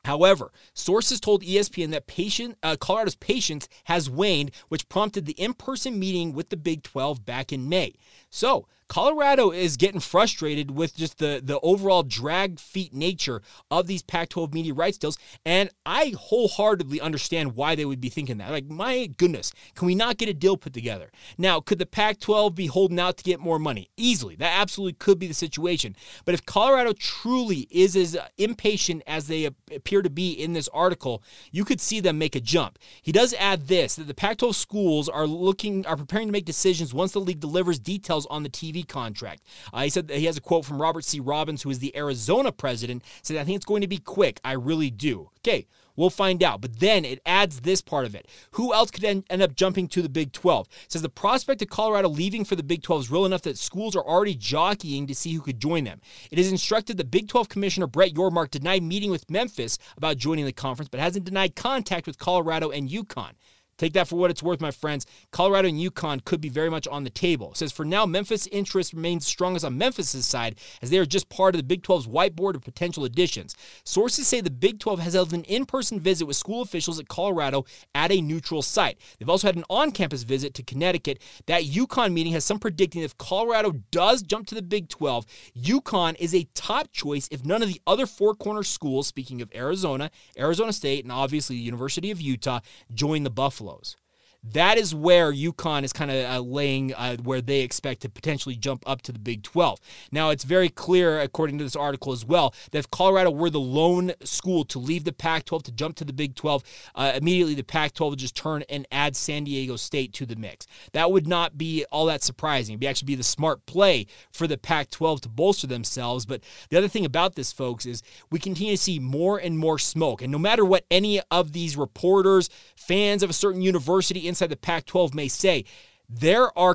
However, 0.09 0.50
sources 0.73 1.21
told 1.21 1.43
ESPN 1.43 1.91
that 1.91 2.07
patient, 2.07 2.57
uh, 2.62 2.77
Colorado's 2.81 3.15
patience 3.15 3.69
has 3.85 4.09
waned, 4.09 4.53
which 4.71 4.88
prompted 4.88 5.27
the 5.27 5.38
in 5.38 5.53
person 5.53 5.99
meeting 5.99 6.33
with 6.33 6.49
the 6.49 6.57
Big 6.57 6.83
12 6.83 7.27
back 7.27 7.53
in 7.53 7.69
May. 7.69 7.93
So 8.30 8.66
Colorado 8.88 9.50
is 9.50 9.76
getting 9.76 10.00
frustrated 10.00 10.70
with 10.70 10.97
just 10.97 11.18
the, 11.18 11.42
the 11.44 11.61
overall 11.61 12.02
drag 12.02 12.58
feet 12.58 12.94
nature 12.94 13.42
of 13.70 13.87
these 13.87 14.02
Pac 14.02 14.30
12 14.30 14.54
media 14.54 14.73
rights 14.73 14.97
deals. 14.97 15.18
And 15.44 15.68
I 15.85 16.14
wholeheartedly 16.18 16.99
understand 17.00 17.54
why 17.54 17.75
they 17.75 17.85
would 17.85 18.00
be 18.00 18.08
thinking 18.08 18.38
that. 18.38 18.50
Like, 18.50 18.66
my 18.66 19.06
goodness, 19.18 19.52
can 19.75 19.87
we 19.87 19.94
not 19.94 20.16
get 20.16 20.30
a 20.30 20.35
deal 20.35 20.56
put 20.56 20.73
together? 20.73 21.11
Now, 21.37 21.61
could 21.61 21.78
the 21.78 21.87
Pac 21.87 22.18
12 22.18 22.54
be 22.54 22.66
holding 22.66 22.99
out 22.99 23.18
to 23.18 23.25
get 23.25 23.40
more 23.40 23.58
money? 23.58 23.90
Easily. 23.99 24.37
That 24.37 24.58
absolutely 24.58 24.94
could 24.94 25.18
be 25.18 25.26
the 25.26 25.35
situation. 25.35 25.94
But 26.25 26.35
if 26.35 26.47
Colorado 26.47 26.94
truly 26.94 27.68
is 27.70 27.94
as 27.94 28.16
impatient 28.38 29.02
as 29.06 29.26
they 29.26 29.44
appear 29.44 30.00
to 30.00 30.11
be 30.11 30.32
in 30.32 30.54
this 30.54 30.68
article, 30.68 31.23
you 31.52 31.66
could 31.66 31.80
see 31.80 32.00
them 32.00 32.16
make 32.16 32.35
a 32.35 32.40
jump. 32.40 32.78
He 33.02 33.12
does 33.12 33.35
add 33.35 33.68
this 33.68 33.97
that 33.97 34.06
the 34.06 34.14
Pac 34.14 34.38
12 34.38 34.56
schools 34.56 35.11
are 35.11 35.26
looking, 35.26 35.85
are 35.85 35.97
preparing 35.97 36.28
to 36.28 36.32
make 36.32 36.47
decisions 36.47 36.94
once 36.94 37.12
the 37.12 37.20
league 37.20 37.40
delivers 37.40 37.78
details 37.78 38.18
on 38.27 38.43
the 38.43 38.51
TV 38.51 38.87
contract. 38.87 39.43
Uh, 39.73 39.83
he 39.83 39.91
said 39.91 40.11
he 40.11 40.27
has 40.27 40.37
a 40.37 40.41
quote 40.41 40.65
from 40.65 40.81
Robert 40.81 41.05
C. 41.05 41.21
Robbins, 41.21 41.63
who 41.63 41.71
is 41.71 41.79
the 41.79 41.97
Arizona 41.97 42.53
president, 42.53 43.03
said, 43.23 43.37
I 43.37 43.45
think 43.45 43.57
it's 43.57 43.65
going 43.65 43.83
to 43.83 43.89
be 43.89 43.99
quick. 43.99 44.41
I 44.45 44.53
really 44.53 44.91
do. 44.91 45.31
Okay, 45.39 45.67
we'll 45.99 46.11
find 46.11 46.43
out. 46.43 46.61
But 46.61 46.81
then 46.81 47.05
it 47.05 47.21
adds 47.27 47.61
this 47.61 47.81
part 47.83 48.07
of 48.07 48.15
it. 48.15 48.27
Who 48.53 48.73
else 48.73 48.91
could 48.91 49.05
end, 49.05 49.25
up 49.31 49.55
jumping 49.55 49.89
to 49.89 50.03
the 50.03 50.09
Big 50.09 50.33
12? 50.33 50.67
It 50.85 50.93
says 50.93 51.03
the 51.03 51.09
prospect 51.09 51.61
of 51.61 51.69
Colorado 51.69 52.09
leaving 52.09 52.45
for 52.45 52.57
the 52.57 52.63
Big 52.63 52.83
12 52.83 53.03
is 53.03 53.11
real 53.11 53.27
enough 53.27 53.43
that 53.43 53.59
schools 53.59 53.97
are 53.97 54.05
already 54.05 54.35
jockeying 54.35 55.07
to 55.07 55.15
see 55.15 55.33
who 55.33 55.41
could 55.41 55.61
join 55.61 55.85
them. 55.85 56.01
It 56.31 56.39
is 56.39 56.51
instructed 56.51 56.97
that 56.97 57.11
Big 57.11 57.29
12 57.29 57.49
Commissioner 57.49 57.87
Brett 57.87 58.15
Yormark 58.15 58.51
denied 58.51 58.83
meeting 58.83 59.11
with 59.11 59.31
Memphis 59.31 59.79
about 59.97 60.17
joining 60.17 60.45
the 60.45 60.53
conference, 60.53 60.89
but 60.89 61.01
hasn't 61.01 61.25
denied 61.25 61.57
contact 61.57 62.07
with 62.07 62.19
Colorado 62.19 62.71
and 62.71 62.89
UConn. 62.89 63.33
Take 63.78 63.92
that 63.92 64.08
for 64.08 64.16
what 64.16 64.30
it's 64.30 64.42
worth, 64.42 64.61
my 64.61 64.73
friends. 64.73 65.06
Colorado 65.30 65.68
and 65.68 65.78
UConn 65.78 66.25
could 66.25 66.40
be 66.40 66.49
very 66.49 66.68
much 66.68 66.88
on 66.88 67.04
the 67.04 67.11
table. 67.11 67.52
It 67.52 67.56
says 67.56 67.73
for 67.73 67.85
now, 67.85 68.04
Memphis' 68.04 68.49
interest 68.49 68.92
remains 68.92 69.26
strongest 69.26 69.64
on 69.64 69.78
Memphis' 69.78 70.26
side 70.26 70.58
as 70.82 70.90
they 70.90 70.99
are 70.99 71.06
just 71.06 71.28
part 71.28 71.54
of 71.54 71.61
the 71.61 71.64
Big 71.64 71.82
12's 71.82 72.08
whiteboard 72.08 72.56
of 72.56 72.62
potential 72.62 73.04
additions. 73.04 73.54
Sources 73.85 74.26
say 74.26 74.40
the 74.40 74.50
Big 74.50 74.80
12 74.80 74.99
has 75.00 75.14
held 75.14 75.32
an 75.32 75.44
in 75.44 75.64
person 75.64 76.00
visit 76.00 76.26
with 76.26 76.37
school 76.37 76.61
officials 76.61 76.99
at 76.99 77.08
Colorado 77.08 77.64
at 77.94 78.11
a 78.11 78.20
neutral 78.20 78.62
site. 78.62 78.99
They've 79.18 79.28
also 79.28 79.47
had 79.47 79.56
an 79.56 79.64
on 79.70 79.92
campus 79.92 80.25
visit 80.25 80.54
to 80.54 80.62
Connecticut. 80.64 81.23
That 81.47 81.62
UConn 81.62 82.12
meeting 82.12 82.32
has 82.32 82.44
some 82.44 82.58
predicting 82.58 83.02
if 83.02 83.16
Colorado 83.16 83.73
does 83.92 84.23
jump 84.23 84.49
to 84.49 84.54
the 84.56 84.62
Big 84.62 84.88
12, 84.88 85.25
UConn 85.56 86.16
is 86.18 86.35
a 86.35 86.49
top 86.54 86.90
choice 86.90 87.28
if 87.30 87.44
none 87.44 87.62
of 87.62 87.68
the 87.68 87.80
other 87.87 88.06
four 88.06 88.35
corner 88.35 88.64
schools, 88.64 89.06
speaking 89.06 89.40
of 89.40 89.52
Arizona, 89.54 90.11
Arizona 90.37 90.73
State, 90.73 91.04
and 91.04 91.12
obviously 91.12 91.56
the 91.56 91.62
University 91.62 92.11
of 92.11 92.20
Utah, 92.20 92.61
join 92.92 93.23
the 93.23 93.30
Buffalo. 93.30 93.68
Buffaloes. 93.69 94.08
That 94.45 94.78
is 94.78 94.95
where 94.95 95.33
UConn 95.33 95.83
is 95.83 95.92
kind 95.92 96.11
of 96.11 96.30
uh, 96.30 96.40
laying 96.40 96.95
uh, 96.95 97.16
where 97.16 97.40
they 97.40 97.61
expect 97.61 98.02
to 98.02 98.09
potentially 98.09 98.54
jump 98.54 98.85
up 98.87 99.02
to 99.02 99.12
the 99.12 99.18
Big 99.18 99.42
12. 99.42 99.80
Now, 100.12 100.30
it's 100.30 100.45
very 100.45 100.68
clear, 100.68 101.21
according 101.21 101.59
to 101.59 101.64
this 101.64 101.75
article 101.75 102.12
as 102.12 102.25
well, 102.25 102.54
that 102.71 102.78
if 102.78 102.90
Colorado 102.90 103.33
were 103.33 103.50
the 103.50 103.59
lone 103.59 104.12
school 104.23 104.64
to 104.66 104.78
leave 104.78 105.02
the 105.02 105.12
Pac 105.12 105.45
12 105.45 105.64
to 105.64 105.73
jump 105.73 105.97
to 105.97 106.04
the 106.04 106.12
Big 106.12 106.37
12, 106.37 106.62
uh, 106.95 107.12
immediately 107.16 107.54
the 107.54 107.64
Pac 107.64 107.95
12 107.95 108.12
would 108.12 108.18
just 108.18 108.37
turn 108.37 108.62
and 108.71 108.87
add 108.92 109.16
San 109.16 109.42
Diego 109.42 109.75
State 109.75 110.12
to 110.14 110.25
the 110.25 110.37
mix. 110.37 110.68
That 110.92 111.11
would 111.11 111.26
not 111.26 111.59
be 111.59 111.85
all 111.90 112.07
that 112.07 112.23
surprising. 112.23 112.75
It 112.75 112.80
would 112.80 112.88
actually 112.88 113.07
be 113.07 113.16
the 113.16 113.25
smart 113.25 113.66
play 113.66 114.07
for 114.30 114.47
the 114.47 114.57
Pac 114.57 114.90
12 114.90 115.23
to 115.23 115.28
bolster 115.28 115.66
themselves. 115.66 116.26
But 116.26 116.42
the 116.71 116.78
other 116.78 116.88
thing 116.88 117.04
about 117.04 117.35
this, 117.35 117.52
folks, 117.52 117.87
is 117.87 118.02
we 118.30 118.38
continue 118.38 118.75
to 118.75 118.83
see 118.83 119.00
more 119.00 119.38
and 119.38 119.59
more 119.59 119.80
smoke. 119.80 120.23
And 120.23 120.30
no 120.30 120.38
matter 120.38 120.64
what 120.64 120.85
any 120.92 121.21
of 121.33 121.52
these 121.52 121.76
reporters, 121.76 122.49
fans 122.76 123.25
of 123.25 123.30
a 123.30 123.35
certain 123.35 123.62
university, 123.62 124.27
inside 124.28 124.50
the 124.50 124.56
Pac 124.56 124.87
12 124.87 125.14
may 125.14 125.28
say, 125.28 125.64
there 126.08 126.56
are 126.58 126.75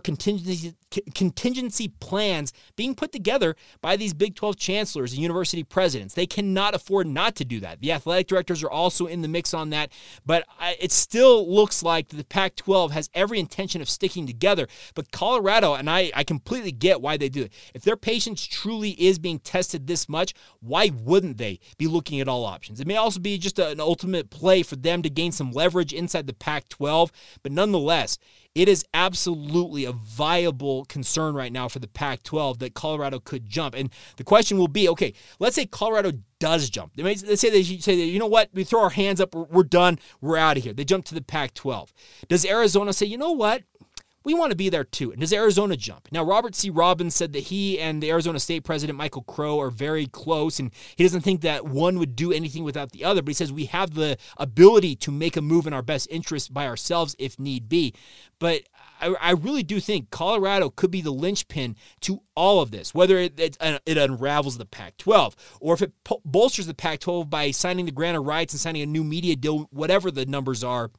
contingency 1.14 1.54
contingency 1.54 1.88
plans 2.00 2.54
being 2.76 2.96
put 2.96 3.12
together 3.12 3.56
by 3.82 3.96
these 3.96 4.14
Big 4.14 4.36
12 4.36 4.58
chancellors 4.58 5.14
and 5.14 5.22
university 5.22 5.64
presidents. 5.64 6.14
They 6.14 6.26
cannot 6.26 6.76
afford 6.76 7.08
not 7.08 7.36
to 7.36 7.46
do 7.46 7.60
that. 7.62 7.82
The 7.82 7.92
athletic 7.92 8.28
directors 8.28 8.64
are 8.64 8.70
also 8.70 9.06
in 9.08 9.22
the 9.22 9.28
mix 9.28 9.54
on 9.54 9.70
that, 9.72 9.92
but 10.26 10.46
it 10.80 10.92
still 10.92 11.52
looks 11.52 11.84
like 11.84 12.10
the 12.10 12.24
Pac 12.24 12.56
12 12.56 12.92
has 12.92 13.10
every 13.14 13.40
intention 13.40 13.82
of 13.82 13.90
sticking 13.90 14.26
together. 14.26 14.68
But 14.96 15.12
Colorado, 15.12 15.74
and 15.74 15.90
I, 15.90 16.12
I 16.16 16.24
completely 16.24 16.72
get 16.72 17.02
why 17.02 17.18
they 17.18 17.30
do 17.30 17.44
it. 17.44 17.54
If 17.74 17.84
their 17.84 17.98
patience 17.98 18.46
truly 18.46 18.92
is 18.92 19.20
being 19.20 19.40
tested 19.40 19.88
this 19.88 20.08
much, 20.08 20.34
why 20.60 20.92
wouldn't 21.04 21.38
they 21.38 21.60
be 21.78 21.88
looking 21.88 22.20
at 22.20 22.28
all 22.28 22.46
options? 22.46 22.80
It 22.80 22.88
may 22.88 22.98
also 22.98 23.20
be 23.20 23.38
just 23.38 23.60
an 23.60 23.80
ultimate 23.80 24.30
play 24.30 24.64
for 24.64 24.76
them 24.76 25.02
to 25.02 25.10
gain 25.10 25.32
some 25.32 25.52
leverage 25.52 25.94
inside 25.94 26.28
the 26.28 26.34
Pac 26.34 26.70
12, 26.70 27.12
but 27.42 27.52
nonetheless, 27.52 28.18
it 28.56 28.70
is 28.70 28.86
absolutely 28.94 29.86
a 29.86 29.92
viable 29.92 30.83
concern 30.88 31.36
right 31.36 31.52
now 31.52 31.68
for 31.68 31.80
the 31.80 31.88
Pac 31.88 32.24
12 32.24 32.60
that 32.60 32.74
Colorado 32.74 33.20
could 33.20 33.48
jump. 33.48 33.76
And 33.76 33.90
the 34.18 34.24
question 34.24 34.58
will 34.58 34.68
be 34.68 34.88
okay, 34.90 35.14
let's 35.40 35.56
say 35.56 35.66
Colorado 35.66 36.14
does 36.40 36.70
jump. 36.70 36.96
They 36.96 37.04
may, 37.04 37.16
Let's 37.16 37.42
say 37.42 37.50
they 37.50 37.64
say, 37.64 37.96
that 37.96 38.06
you 38.06 38.20
know 38.20 38.28
what, 38.28 38.50
we 38.54 38.64
throw 38.64 38.82
our 38.82 38.90
hands 38.90 39.22
up, 39.22 39.34
we're 39.34 39.64
done, 39.64 40.00
we're 40.22 40.38
out 40.38 40.58
of 40.58 40.64
here. 40.64 40.74
They 40.74 40.84
jump 40.84 41.06
to 41.06 41.16
the 41.16 41.22
Pac 41.22 41.54
12. 41.54 41.94
Does 42.28 42.46
Arizona 42.46 42.94
say, 42.94 43.06
you 43.06 43.18
know 43.18 43.32
what? 43.32 43.64
we 44.24 44.34
want 44.34 44.52
to 44.52 44.56
be 44.56 44.70
there 44.70 44.84
too. 44.84 45.12
And 45.12 45.20
does 45.20 45.34
Arizona 45.34 45.76
jump? 45.76 46.08
Now, 46.12 46.24
Robert 46.24 46.56
C. 46.56 46.70
Robbins 46.70 47.16
said 47.16 47.34
that 47.34 47.44
he 47.44 47.80
and 47.80 48.02
the 48.02 48.10
Arizona 48.10 48.40
State 48.40 48.64
president, 48.64 48.98
Michael 48.98 49.24
Crow, 49.24 49.60
are 49.60 49.70
very 49.70 50.08
close, 50.08 50.60
and 50.60 50.72
he 50.96 51.04
doesn't 51.04 51.22
think 51.22 51.42
that 51.42 51.66
one 51.66 52.00
would 52.00 52.16
do 52.16 52.32
anything 52.32 52.64
without 52.64 52.92
the 52.92 53.04
other, 53.04 53.22
but 53.22 53.30
he 53.30 53.34
says 53.34 53.52
we 53.52 53.66
have 53.66 53.94
the 53.94 54.18
ability 54.38 54.96
to 54.98 55.12
make 55.12 55.36
a 55.36 55.42
move 55.42 55.68
in 55.68 55.74
our 55.74 55.82
best 55.82 56.08
interest 56.10 56.54
by 56.54 56.68
ourselves 56.68 57.16
if 57.20 57.40
need 57.40 57.68
be. 57.68 57.94
But 58.40 58.64
I, 59.04 59.16
I 59.20 59.32
really 59.32 59.64
do 59.64 59.80
think 59.80 60.10
Colorado 60.10 60.70
could 60.70 60.92
be 60.92 61.02
the 61.02 61.12
linchpin 61.12 61.76
to 62.02 62.22
all 62.36 62.62
of 62.62 62.72
this, 62.72 62.94
whether 62.94 63.18
it, 63.18 63.40
it, 63.40 63.58
it 63.86 63.98
unravels 63.98 64.58
the 64.58 64.66
Pac 64.66 64.98
12 64.98 65.36
or 65.60 65.74
if 65.74 65.82
it 65.82 65.92
po- 66.04 66.22
bolsters 66.24 66.68
the 66.68 66.74
Pac 66.74 67.00
12 67.00 67.30
by 67.30 67.52
signing 67.52 67.86
the 67.86 67.92
grant 67.92 68.18
of 68.18 68.26
rights 68.26 68.54
and 68.54 68.60
signing 68.60 68.82
a 68.82 68.86
new 68.86 69.04
media 69.04 69.36
deal, 69.36 69.68
whatever 69.72 70.10
the 70.10 70.26
numbers 70.26 70.64
are 70.64 70.90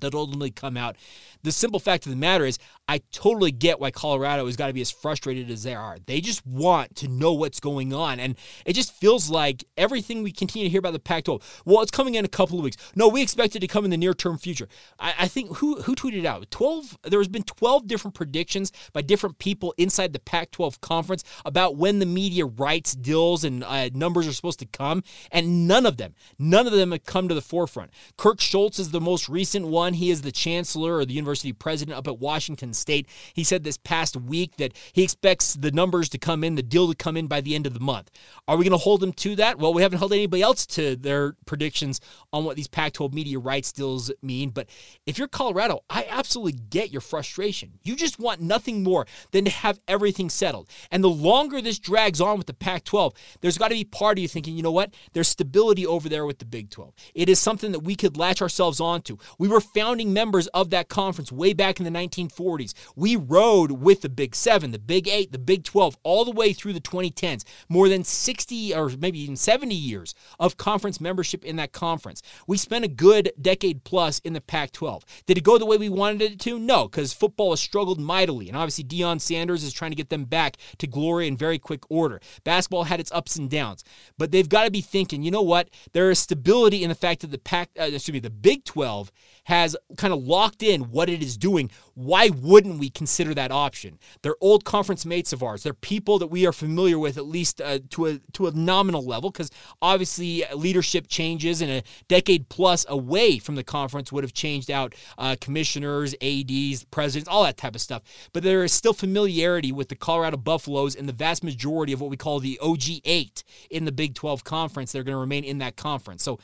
that 0.00 0.14
ultimately 0.14 0.50
come 0.50 0.76
out. 0.76 0.96
The 1.42 1.52
simple 1.52 1.80
fact 1.80 2.06
of 2.06 2.10
the 2.10 2.16
matter 2.16 2.44
is, 2.44 2.58
I 2.90 3.02
totally 3.12 3.52
get 3.52 3.78
why 3.78 3.92
Colorado 3.92 4.46
has 4.46 4.56
got 4.56 4.66
to 4.66 4.72
be 4.72 4.80
as 4.80 4.90
frustrated 4.90 5.48
as 5.48 5.62
they 5.62 5.76
are. 5.76 5.98
They 6.06 6.20
just 6.20 6.44
want 6.44 6.96
to 6.96 7.06
know 7.06 7.32
what's 7.32 7.60
going 7.60 7.94
on. 7.94 8.18
And 8.18 8.34
it 8.66 8.72
just 8.72 8.92
feels 8.92 9.30
like 9.30 9.62
everything 9.76 10.24
we 10.24 10.32
continue 10.32 10.66
to 10.66 10.70
hear 10.70 10.80
about 10.80 10.94
the 10.94 10.98
Pac 10.98 11.22
12, 11.22 11.62
well, 11.64 11.82
it's 11.82 11.92
coming 11.92 12.16
in 12.16 12.24
a 12.24 12.28
couple 12.28 12.58
of 12.58 12.64
weeks. 12.64 12.76
No, 12.96 13.06
we 13.06 13.22
expect 13.22 13.54
it 13.54 13.60
to 13.60 13.68
come 13.68 13.84
in 13.84 13.92
the 13.92 13.96
near 13.96 14.12
term 14.12 14.38
future. 14.38 14.66
I, 14.98 15.14
I 15.20 15.28
think 15.28 15.58
who, 15.58 15.82
who 15.82 15.94
tweeted 15.94 16.24
out? 16.24 16.50
12, 16.50 16.98
there's 17.04 17.28
been 17.28 17.44
12 17.44 17.86
different 17.86 18.16
predictions 18.16 18.72
by 18.92 19.02
different 19.02 19.38
people 19.38 19.72
inside 19.78 20.12
the 20.12 20.18
Pac 20.18 20.50
12 20.50 20.80
conference 20.80 21.22
about 21.44 21.76
when 21.76 22.00
the 22.00 22.06
media 22.06 22.44
rights 22.44 22.96
deals 22.96 23.44
and 23.44 23.62
uh, 23.62 23.90
numbers 23.94 24.26
are 24.26 24.32
supposed 24.32 24.58
to 24.58 24.66
come. 24.66 25.04
And 25.30 25.68
none 25.68 25.86
of 25.86 25.96
them, 25.96 26.16
none 26.40 26.66
of 26.66 26.72
them 26.72 26.90
have 26.90 27.04
come 27.04 27.28
to 27.28 27.36
the 27.36 27.40
forefront. 27.40 27.92
Kirk 28.16 28.40
Schulz 28.40 28.80
is 28.80 28.90
the 28.90 29.00
most 29.00 29.28
recent 29.28 29.68
one. 29.68 29.94
He 29.94 30.10
is 30.10 30.22
the 30.22 30.32
chancellor 30.32 30.96
or 30.96 31.04
the 31.04 31.14
university 31.14 31.52
president 31.52 31.96
up 31.96 32.08
at 32.08 32.18
Washington 32.18 32.74
State. 32.80 33.08
He 33.34 33.44
said 33.44 33.64
this 33.64 33.78
past 33.78 34.16
week 34.16 34.56
that 34.56 34.72
he 34.92 35.02
expects 35.02 35.54
the 35.54 35.70
numbers 35.70 36.08
to 36.10 36.18
come 36.18 36.42
in, 36.42 36.54
the 36.54 36.62
deal 36.62 36.88
to 36.88 36.94
come 36.94 37.16
in 37.16 37.26
by 37.26 37.40
the 37.40 37.54
end 37.54 37.66
of 37.66 37.74
the 37.74 37.80
month. 37.80 38.10
Are 38.48 38.56
we 38.56 38.64
going 38.64 38.72
to 38.72 38.78
hold 38.78 39.00
them 39.00 39.12
to 39.14 39.36
that? 39.36 39.58
Well, 39.58 39.74
we 39.74 39.82
haven't 39.82 39.98
held 39.98 40.12
anybody 40.12 40.42
else 40.42 40.66
to 40.66 40.96
their 40.96 41.34
predictions 41.46 42.00
on 42.32 42.44
what 42.44 42.56
these 42.56 42.68
Pac 42.68 42.94
12 42.94 43.12
media 43.14 43.38
rights 43.38 43.72
deals 43.72 44.10
mean. 44.22 44.50
But 44.50 44.68
if 45.06 45.18
you're 45.18 45.28
Colorado, 45.28 45.80
I 45.88 46.06
absolutely 46.08 46.60
get 46.70 46.90
your 46.90 47.00
frustration. 47.00 47.78
You 47.82 47.96
just 47.96 48.18
want 48.18 48.40
nothing 48.40 48.82
more 48.82 49.06
than 49.32 49.44
to 49.44 49.50
have 49.50 49.80
everything 49.86 50.30
settled. 50.30 50.68
And 50.90 51.04
the 51.04 51.08
longer 51.08 51.60
this 51.60 51.78
drags 51.78 52.20
on 52.20 52.38
with 52.38 52.46
the 52.46 52.54
Pac 52.54 52.84
12, 52.84 53.14
there's 53.40 53.58
got 53.58 53.68
to 53.68 53.74
be 53.74 53.84
part 53.84 54.18
of 54.18 54.22
you 54.22 54.28
thinking, 54.28 54.56
you 54.56 54.62
know 54.62 54.72
what? 54.72 54.94
There's 55.12 55.28
stability 55.28 55.86
over 55.86 56.08
there 56.08 56.26
with 56.26 56.38
the 56.38 56.44
Big 56.44 56.70
12. 56.70 56.94
It 57.14 57.28
is 57.28 57.38
something 57.38 57.72
that 57.72 57.80
we 57.80 57.94
could 57.94 58.16
latch 58.16 58.42
ourselves 58.42 58.80
onto. 58.80 59.16
We 59.38 59.48
were 59.48 59.60
founding 59.60 60.12
members 60.12 60.46
of 60.48 60.70
that 60.70 60.88
conference 60.88 61.30
way 61.30 61.52
back 61.52 61.80
in 61.80 61.84
the 61.84 61.90
1940s. 61.90 62.69
We 62.96 63.16
rode 63.16 63.72
with 63.72 64.02
the 64.02 64.08
Big 64.08 64.34
Seven, 64.34 64.70
the 64.70 64.78
Big 64.78 65.08
Eight, 65.08 65.32
the 65.32 65.38
Big 65.38 65.64
12, 65.64 65.96
all 66.02 66.24
the 66.24 66.30
way 66.30 66.52
through 66.52 66.72
the 66.72 66.80
2010s. 66.80 67.44
More 67.68 67.88
than 67.88 68.04
60 68.04 68.74
or 68.74 68.90
maybe 68.98 69.20
even 69.20 69.36
70 69.36 69.74
years 69.74 70.14
of 70.38 70.56
conference 70.56 71.00
membership 71.00 71.44
in 71.44 71.56
that 71.56 71.72
conference. 71.72 72.22
We 72.46 72.56
spent 72.56 72.84
a 72.84 72.88
good 72.88 73.32
decade 73.40 73.84
plus 73.84 74.18
in 74.20 74.32
the 74.32 74.40
Pac 74.40 74.72
12. 74.72 75.04
Did 75.26 75.38
it 75.38 75.44
go 75.44 75.58
the 75.58 75.66
way 75.66 75.76
we 75.76 75.88
wanted 75.88 76.22
it 76.22 76.40
to? 76.40 76.58
No, 76.58 76.88
because 76.88 77.12
football 77.12 77.50
has 77.50 77.60
struggled 77.60 78.00
mightily. 78.00 78.48
And 78.48 78.56
obviously, 78.56 78.84
Deion 78.84 79.20
Sanders 79.20 79.64
is 79.64 79.72
trying 79.72 79.90
to 79.90 79.96
get 79.96 80.08
them 80.08 80.24
back 80.24 80.56
to 80.78 80.86
glory 80.86 81.26
in 81.26 81.36
very 81.36 81.58
quick 81.58 81.82
order. 81.90 82.20
Basketball 82.44 82.84
had 82.84 83.00
its 83.00 83.12
ups 83.12 83.36
and 83.36 83.50
downs. 83.50 83.84
But 84.18 84.30
they've 84.30 84.48
got 84.48 84.64
to 84.64 84.70
be 84.70 84.80
thinking, 84.80 85.22
you 85.22 85.30
know 85.30 85.42
what? 85.42 85.70
There 85.92 86.10
is 86.10 86.18
stability 86.18 86.82
in 86.82 86.88
the 86.88 86.94
fact 86.94 87.20
that 87.22 87.30
the 87.30 87.38
Pac, 87.38 87.70
uh, 87.78 87.84
excuse 87.84 88.12
me, 88.12 88.20
the 88.20 88.30
Big 88.30 88.64
12 88.64 89.10
has 89.50 89.76
kind 89.96 90.14
of 90.14 90.22
locked 90.22 90.62
in 90.62 90.92
what 90.92 91.08
it 91.08 91.24
is 91.24 91.36
doing, 91.36 91.68
why 91.94 92.28
wouldn't 92.28 92.78
we 92.78 92.88
consider 92.88 93.34
that 93.34 93.50
option? 93.50 93.98
They're 94.22 94.36
old 94.40 94.64
conference 94.64 95.04
mates 95.04 95.32
of 95.32 95.42
ours. 95.42 95.64
They're 95.64 95.74
people 95.74 96.20
that 96.20 96.28
we 96.28 96.46
are 96.46 96.52
familiar 96.52 97.00
with 97.00 97.16
at 97.16 97.26
least 97.26 97.60
uh, 97.60 97.80
to 97.90 98.06
a 98.06 98.18
to 98.34 98.46
a 98.46 98.52
nominal 98.52 99.04
level 99.04 99.28
because 99.28 99.50
obviously 99.82 100.44
leadership 100.54 101.08
changes 101.08 101.60
and 101.60 101.68
a 101.68 101.82
decade 102.06 102.48
plus 102.48 102.86
away 102.88 103.38
from 103.38 103.56
the 103.56 103.64
conference 103.64 104.12
would 104.12 104.22
have 104.22 104.32
changed 104.32 104.70
out 104.70 104.94
uh, 105.18 105.34
commissioners, 105.40 106.14
ads, 106.22 106.84
presidents, 106.84 107.28
all 107.28 107.42
that 107.42 107.56
type 107.56 107.74
of 107.74 107.80
stuff. 107.80 108.02
But 108.32 108.44
there 108.44 108.62
is 108.62 108.72
still 108.72 108.94
familiarity 108.94 109.72
with 109.72 109.88
the 109.88 109.96
Colorado 109.96 110.36
Buffaloes 110.36 110.94
and 110.94 111.08
the 111.08 111.12
vast 111.12 111.42
majority 111.42 111.92
of 111.92 112.00
what 112.00 112.08
we 112.08 112.16
call 112.16 112.38
the 112.38 112.56
OG 112.62 113.00
eight 113.04 113.42
in 113.68 113.84
the 113.84 113.92
Big 113.92 114.14
12 114.14 114.44
conference. 114.44 114.92
They're 114.92 115.02
going 115.02 115.16
to 115.16 115.18
remain 115.18 115.42
in 115.42 115.58
that 115.58 115.74
conference. 115.74 116.22
So 116.22 116.38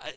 I, 0.00 0.12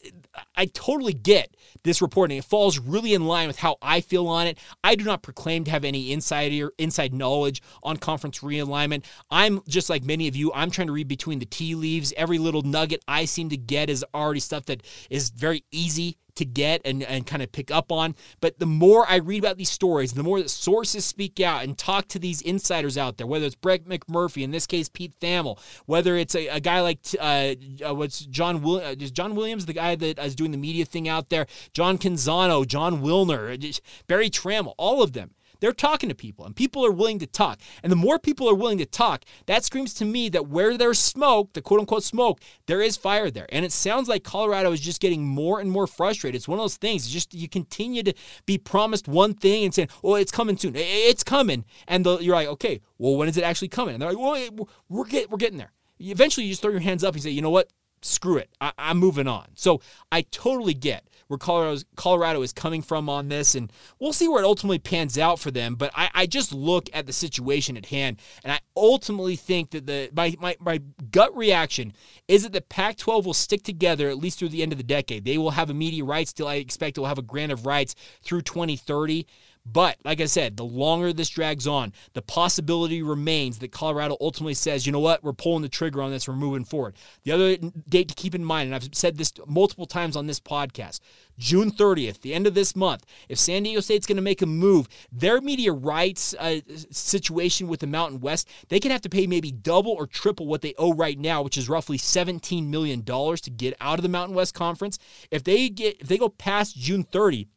I 0.56 0.65
totally 0.67 1.13
get 1.13 1.56
this 1.84 2.02
reporting. 2.02 2.38
It 2.38 2.46
falls 2.46 2.80
really 2.80 3.13
in 3.13 3.26
line 3.26 3.48
with 3.48 3.58
how 3.58 3.78
I 3.82 4.02
feel 4.02 4.28
on 4.28 4.48
it. 4.48 4.58
I 4.84 4.96
do 4.96 5.04
not 5.04 5.24
proclaim 5.24 5.63
to 5.65 5.72
have 5.72 5.84
any 5.84 6.12
insider 6.12 6.72
inside 6.78 7.13
knowledge 7.13 7.62
on 7.84 7.98
conference 7.98 8.39
realignment. 8.39 9.06
I'm 9.30 9.62
just 9.67 9.89
like 9.89 10.04
many 10.04 10.28
of 10.28 10.36
you. 10.36 10.52
I'm 10.54 10.72
trying 10.72 10.88
to 10.88 10.94
read 10.94 11.08
between 11.08 11.39
the 11.39 11.46
tea 11.46 11.76
leaves. 11.76 12.13
Every 12.15 12.38
little 12.38 12.62
nugget 12.62 13.04
I 13.08 13.26
seem 13.26 13.50
to 13.50 13.58
get 13.58 13.89
is 13.89 14.06
already 14.13 14.39
stuff 14.39 14.65
that 14.65 14.84
is 15.10 15.30
very 15.30 15.63
easy 15.72 16.17
to 16.36 16.46
get 16.46 16.82
and, 16.86 17.04
and 17.04 17.26
kind 17.26 17.41
of 17.41 17.52
pick 17.52 17.72
up 17.72 17.91
on. 17.91 18.15
But 18.39 18.60
the 18.60 18.65
more 18.65 19.06
I 19.10 19.17
read 19.17 19.39
about 19.39 19.58
these 19.58 19.70
stories, 19.70 20.13
the 20.13 20.24
more 20.24 20.41
that 20.41 20.50
sources 20.50 21.06
speak 21.06 21.39
out 21.39 21.63
and 21.63 21.78
talk 21.78 22.08
to 22.10 22.20
these 22.20 22.41
insiders 22.41 22.98
out 22.98 23.17
there, 23.17 23.28
whether 23.28 23.46
it's 23.46 23.56
Brett 23.56 23.86
McMurphy, 23.86 24.44
in 24.44 24.52
this 24.52 24.67
case 24.67 24.89
Pete 24.89 25.13
Thamel, 25.20 25.60
whether 25.86 26.15
it's 26.15 26.36
a, 26.36 26.48
a 26.48 26.60
guy 26.60 26.82
like 26.82 27.00
uh, 27.20 27.56
uh, 27.88 27.94
what's 27.94 28.26
John 28.26 28.62
Will- 28.62 28.82
uh, 28.82 28.96
is 29.00 29.12
John 29.12 29.36
Williams, 29.36 29.65
the 29.65 29.74
guy 29.74 29.96
that 29.96 30.20
is 30.20 30.36
doing 30.36 30.52
the 30.52 30.58
media 30.58 30.86
thing 30.86 31.08
out 31.08 31.30
there, 31.30 31.48
John 31.74 31.98
Canzano, 31.98 32.65
John 32.65 33.02
Wilner, 33.02 33.80
Berry 34.08 34.30
Tramel, 34.30 34.74
all 34.78 35.02
of 35.02 35.13
them 35.13 35.32
they're 35.62 35.71
talking 35.71 36.10
to 36.10 36.15
people 36.15 36.45
and 36.45 36.56
people 36.56 36.86
are 36.86 36.91
willing 36.91 37.19
to 37.19 37.28
talk. 37.28 37.60
And 37.82 37.91
the 37.91 37.95
more 37.95 38.19
people 38.19 38.50
are 38.50 38.56
willing 38.56 38.80
to 38.80 38.86
talk, 38.86 39.24
that 39.45 39.63
screams 39.63 39.93
to 39.95 40.06
me 40.06 40.28
that 40.30 40.47
where 40.47 40.78
there's 40.78 41.00
smoke, 41.00 41.54
the 41.54 41.62
quote 41.62 41.80
unquote 41.80 42.04
smoke, 42.04 42.41
there 42.65 42.82
is 42.82 42.97
fire 42.97 43.32
there. 43.32 43.47
And 43.50 43.63
it 43.63 43.71
sounds 43.71 44.10
like 44.10 44.24
Colorado 44.24 44.71
is 44.71 44.82
just 44.82 45.00
getting 45.00 45.26
more 45.26 45.60
and 45.60 45.71
more 45.71 45.88
frustrated. 45.88 46.36
It's 46.36 46.47
one 46.47 46.60
of 46.60 46.63
those 46.63 46.78
things. 46.78 47.08
Just 47.08 47.34
you 47.34 47.47
continue 47.47 48.04
to 48.04 48.13
be 48.45 48.58
promised 48.58 49.08
one 49.08 49.34
thing 49.34 49.63
and 49.63 49.74
saying, 49.74 49.89
oh, 50.04 50.15
it's 50.15 50.32
coming 50.32 50.58
soon. 50.58 50.74
It's 50.76 51.24
coming. 51.24 51.63
And 51.88 52.06
the, 52.06 52.17
you're 52.17 52.36
like, 52.36 52.47
okay, 52.50 52.82
well, 52.97 53.15
when 53.15 53.30
is 53.30 53.38
it 53.38 53.43
actually 53.43 53.69
coming? 53.69 53.93
And 53.93 54.02
they're 54.02 54.12
like, 54.12 54.19
well, 54.19 54.69
we're, 54.89 55.06
get, 55.06 55.30
we're 55.30 55.38
getting 55.38 55.58
there. 55.58 55.71
Eventually, 56.00 56.45
you 56.45 56.52
just 56.52 56.63
throw 56.63 56.71
your 56.71 56.80
hands 56.82 57.04
up 57.04 57.13
and 57.13 57.21
say, 57.21 57.30
you 57.30 57.41
know 57.41 57.52
what? 57.52 57.69
Screw 58.02 58.38
it. 58.38 58.50
I, 58.60 58.71
I'm 58.80 58.97
moving 58.97 59.28
on. 59.28 59.50
So 59.54 59.82
I 60.12 60.24
totally 60.24 60.74
get 60.74 61.08
where 61.32 61.38
Colorado's, 61.38 61.86
Colorado 61.96 62.41
is 62.41 62.54
coming 62.54 62.82
from 62.82 63.10
on 63.10 63.30
this, 63.30 63.56
and 63.56 63.72
we'll 64.00 64.13
see 64.13 64.28
where 64.28 64.44
it 64.44 64.46
ultimately 64.46 64.78
pans 64.78 65.17
out 65.17 65.39
for 65.39 65.50
them. 65.50 65.76
But 65.76 65.91
I, 65.96 66.10
I 66.13 66.26
just 66.28 66.54
look 66.54 66.89
at 66.94 67.08
the 67.08 67.13
situation 67.13 67.78
at 67.78 67.88
hand, 67.88 68.17
and 68.44 68.54
I 68.54 68.60
ultimately 68.76 69.36
think 69.36 69.72
that 69.72 69.88
the 69.88 70.10
my, 70.13 70.36
my, 70.39 70.58
my 70.60 70.82
gut 71.10 71.36
reaction 71.36 71.94
is 72.28 72.44
that 72.44 72.54
the 72.54 72.62
Pac 72.62 72.98
12 72.98 73.26
will 73.26 73.34
stick 73.34 73.63
together 73.63 74.10
at 74.10 74.17
least 74.17 74.38
through 74.38 74.50
the 74.50 74.62
end 74.62 74.74
of 74.74 74.78
the 74.78 74.84
decade. 74.84 75.26
They 75.26 75.38
will 75.38 75.52
have 75.52 75.70
immediate 75.70 76.06
rights 76.06 76.34
till 76.34 76.48
I 76.48 76.56
expect 76.56 76.98
it 76.98 77.02
will 77.02 77.08
have 77.08 77.17
a 77.17 77.24
grant 77.24 77.52
of 77.52 77.65
rights 77.65 77.96
through 78.22 78.41
2030. 78.41 79.26
But 79.65 79.97
like 80.04 80.19
I 80.19 80.26
said, 80.26 80.58
the 80.58 80.65
longer 80.65 81.13
this 81.13 81.30
drags 81.30 81.67
on, 81.67 81.93
the 82.13 82.21
possibility 82.21 83.04
remains 83.04 83.60
that 83.60 83.71
Colorado 83.71 84.17
ultimately 84.19 84.56
says, 84.56 84.86
you 84.86 84.91
know 84.91 85.00
what, 85.00 85.24
we're 85.24 85.34
pulling 85.34 85.62
the 85.62 85.69
trigger 85.69 86.02
on 86.02 86.10
this, 86.10 86.28
we're 86.28 86.36
moving 86.36 86.65
forward. 86.65 86.95
The 87.24 87.32
other 87.32 87.58
date 87.88 88.08
to 88.10 88.15
keep 88.15 88.34
in 88.34 88.43
mind, 88.43 88.67
and 88.67 88.76
I've 88.76 88.89
said 88.93 89.17
this 89.17 89.32
multiple 89.45 89.86
times 89.86 90.15
on 90.15 90.26
this 90.26 90.39
podcast, 90.39 91.00
June 91.38 91.71
30th, 91.71 92.21
the 92.21 92.34
end 92.34 92.47
of 92.47 92.56
this 92.56 92.76
month, 92.76 93.06
if 93.30 93.38
San 93.38 93.63
Diego 93.63 93.82
State's 93.82 94.08
going 94.08 94.15
to 94.15 94.21
make 94.21 94.41
a 94.41 94.47
move, 94.47 94.88
their 95.12 95.39
media 95.41 95.71
rights 95.71 96.34
uh, 96.39 96.60
situation 96.89 97.67
with 97.67 97.82
the 97.82 97.88
Mountain 97.88 98.19
West, 98.19 98.50
they 98.69 98.80
could 98.80 98.91
have 98.91 99.02
to 99.02 99.10
pay 99.10 99.28
maybe 99.28 99.52
double 99.52 99.91
or 99.91 100.08
triple 100.08 100.47
what 100.47 100.62
they 100.62 100.74
owe 100.80 100.93
right 100.93 101.19
now, 101.19 101.43
which 101.43 101.58
is 101.58 101.69
roughly 101.69 101.97
$17 101.97 102.67
million 102.67 103.04
to 103.04 103.52
get 103.56 103.76
out 103.80 104.00
of 104.00 104.04
the 104.04 104.10
Mountain 104.10 104.36
West 104.36 104.56
Conference. 104.56 104.97
If 105.30 105.43
they 105.43 105.69
get 105.69 106.02
if 106.02 106.08
they 106.08 106.17
go 106.17 106.30
past 106.30 106.76
June 106.76 107.04
30, 107.04 107.47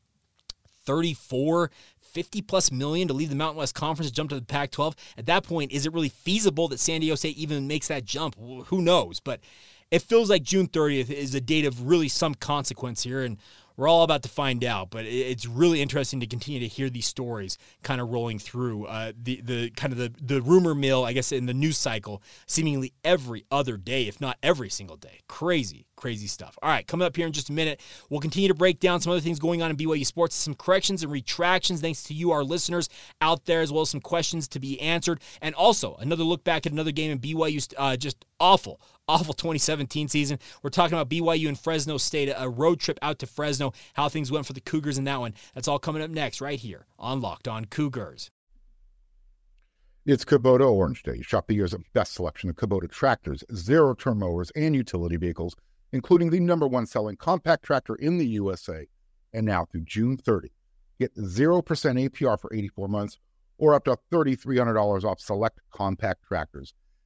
34 0.84 1.70
50 2.14 2.42
plus 2.42 2.70
million 2.70 3.08
to 3.08 3.14
leave 3.14 3.28
the 3.28 3.34
Mountain 3.34 3.58
West 3.58 3.74
Conference 3.74 4.08
to 4.08 4.14
jump 4.14 4.30
to 4.30 4.36
the 4.36 4.46
Pac 4.46 4.70
12. 4.70 4.94
At 5.18 5.26
that 5.26 5.42
point, 5.42 5.72
is 5.72 5.84
it 5.84 5.92
really 5.92 6.08
feasible 6.08 6.68
that 6.68 6.78
San 6.78 7.00
Diego 7.00 7.16
State 7.16 7.36
even 7.36 7.66
makes 7.66 7.88
that 7.88 8.04
jump? 8.04 8.36
Who 8.38 8.80
knows? 8.80 9.18
But 9.20 9.40
it 9.90 10.00
feels 10.00 10.30
like 10.30 10.42
June 10.42 10.68
30th 10.68 11.10
is 11.10 11.34
a 11.34 11.40
date 11.40 11.66
of 11.66 11.86
really 11.86 12.08
some 12.08 12.34
consequence 12.34 13.02
here. 13.02 13.22
And 13.22 13.36
we're 13.76 13.88
all 13.88 14.02
about 14.02 14.22
to 14.22 14.28
find 14.28 14.64
out, 14.64 14.90
but 14.90 15.04
it's 15.04 15.46
really 15.46 15.82
interesting 15.82 16.20
to 16.20 16.26
continue 16.26 16.60
to 16.60 16.68
hear 16.68 16.88
these 16.88 17.06
stories 17.06 17.58
kind 17.82 18.00
of 18.00 18.10
rolling 18.10 18.38
through 18.38 18.86
uh, 18.86 19.12
the 19.20 19.40
the 19.40 19.70
kind 19.70 19.92
of 19.92 19.98
the 19.98 20.12
the 20.20 20.40
rumor 20.42 20.74
mill, 20.74 21.04
I 21.04 21.12
guess, 21.12 21.32
in 21.32 21.46
the 21.46 21.54
news 21.54 21.76
cycle, 21.76 22.22
seemingly 22.46 22.92
every 23.04 23.44
other 23.50 23.76
day, 23.76 24.06
if 24.06 24.20
not 24.20 24.38
every 24.42 24.70
single 24.70 24.96
day. 24.96 25.20
Crazy, 25.28 25.86
crazy 25.96 26.26
stuff. 26.26 26.58
All 26.62 26.70
right, 26.70 26.86
coming 26.86 27.06
up 27.06 27.16
here 27.16 27.26
in 27.26 27.32
just 27.32 27.50
a 27.50 27.52
minute, 27.52 27.80
we'll 28.10 28.20
continue 28.20 28.48
to 28.48 28.54
break 28.54 28.78
down 28.78 29.00
some 29.00 29.10
other 29.10 29.20
things 29.20 29.38
going 29.38 29.62
on 29.62 29.70
in 29.70 29.76
BYU 29.76 30.06
sports, 30.06 30.36
some 30.36 30.54
corrections 30.54 31.02
and 31.02 31.10
retractions, 31.10 31.80
thanks 31.80 32.04
to 32.04 32.14
you, 32.14 32.30
our 32.30 32.44
listeners 32.44 32.88
out 33.20 33.46
there, 33.46 33.60
as 33.60 33.72
well 33.72 33.82
as 33.82 33.90
some 33.90 34.00
questions 34.00 34.46
to 34.48 34.60
be 34.60 34.80
answered, 34.80 35.20
and 35.42 35.54
also 35.54 35.96
another 35.96 36.24
look 36.24 36.44
back 36.44 36.66
at 36.66 36.72
another 36.72 36.92
game 36.92 37.10
in 37.10 37.18
BYU's 37.18 37.68
uh, 37.76 37.96
just 37.96 38.24
awful, 38.38 38.80
awful 39.08 39.34
2017 39.34 40.08
season. 40.08 40.38
We're 40.62 40.70
talking 40.70 40.96
about 40.96 41.08
BYU 41.08 41.48
and 41.48 41.58
Fresno 41.58 41.98
State, 41.98 42.32
a 42.36 42.48
road 42.48 42.80
trip 42.80 42.98
out 43.02 43.18
to 43.20 43.26
Fresno, 43.26 43.72
how 43.94 44.08
things 44.08 44.30
went 44.30 44.46
for 44.46 44.52
the 44.52 44.60
Cougars 44.60 44.98
in 44.98 45.04
that 45.04 45.20
one. 45.20 45.34
That's 45.54 45.68
all 45.68 45.78
coming 45.78 46.02
up 46.02 46.10
next, 46.10 46.40
right 46.40 46.58
here 46.58 46.86
on 46.98 47.20
Locked 47.20 47.48
On 47.48 47.64
Cougars. 47.64 48.30
It's 50.06 50.24
Kubota 50.24 50.70
Orange 50.70 51.02
Day. 51.02 51.22
Shop 51.22 51.46
the 51.46 51.54
year's 51.54 51.74
best 51.94 52.12
selection 52.12 52.50
of 52.50 52.56
Kubota 52.56 52.90
tractors, 52.90 53.42
zero 53.54 53.94
turn 53.94 54.18
mowers, 54.18 54.50
and 54.54 54.74
utility 54.74 55.16
vehicles, 55.16 55.56
including 55.92 56.30
the 56.30 56.40
number 56.40 56.66
one 56.66 56.84
selling 56.84 57.16
compact 57.16 57.64
tractor 57.64 57.94
in 57.94 58.18
the 58.18 58.26
USA. 58.26 58.86
And 59.32 59.46
now 59.46 59.64
through 59.64 59.84
June 59.84 60.18
30, 60.18 60.50
get 61.00 61.14
0% 61.16 61.62
APR 61.62 62.38
for 62.38 62.52
84 62.52 62.88
months 62.88 63.18
or 63.56 63.74
up 63.74 63.84
to 63.84 63.96
$3,300 64.12 65.04
off 65.04 65.20
select 65.20 65.60
compact 65.70 66.22
tractors. 66.24 66.74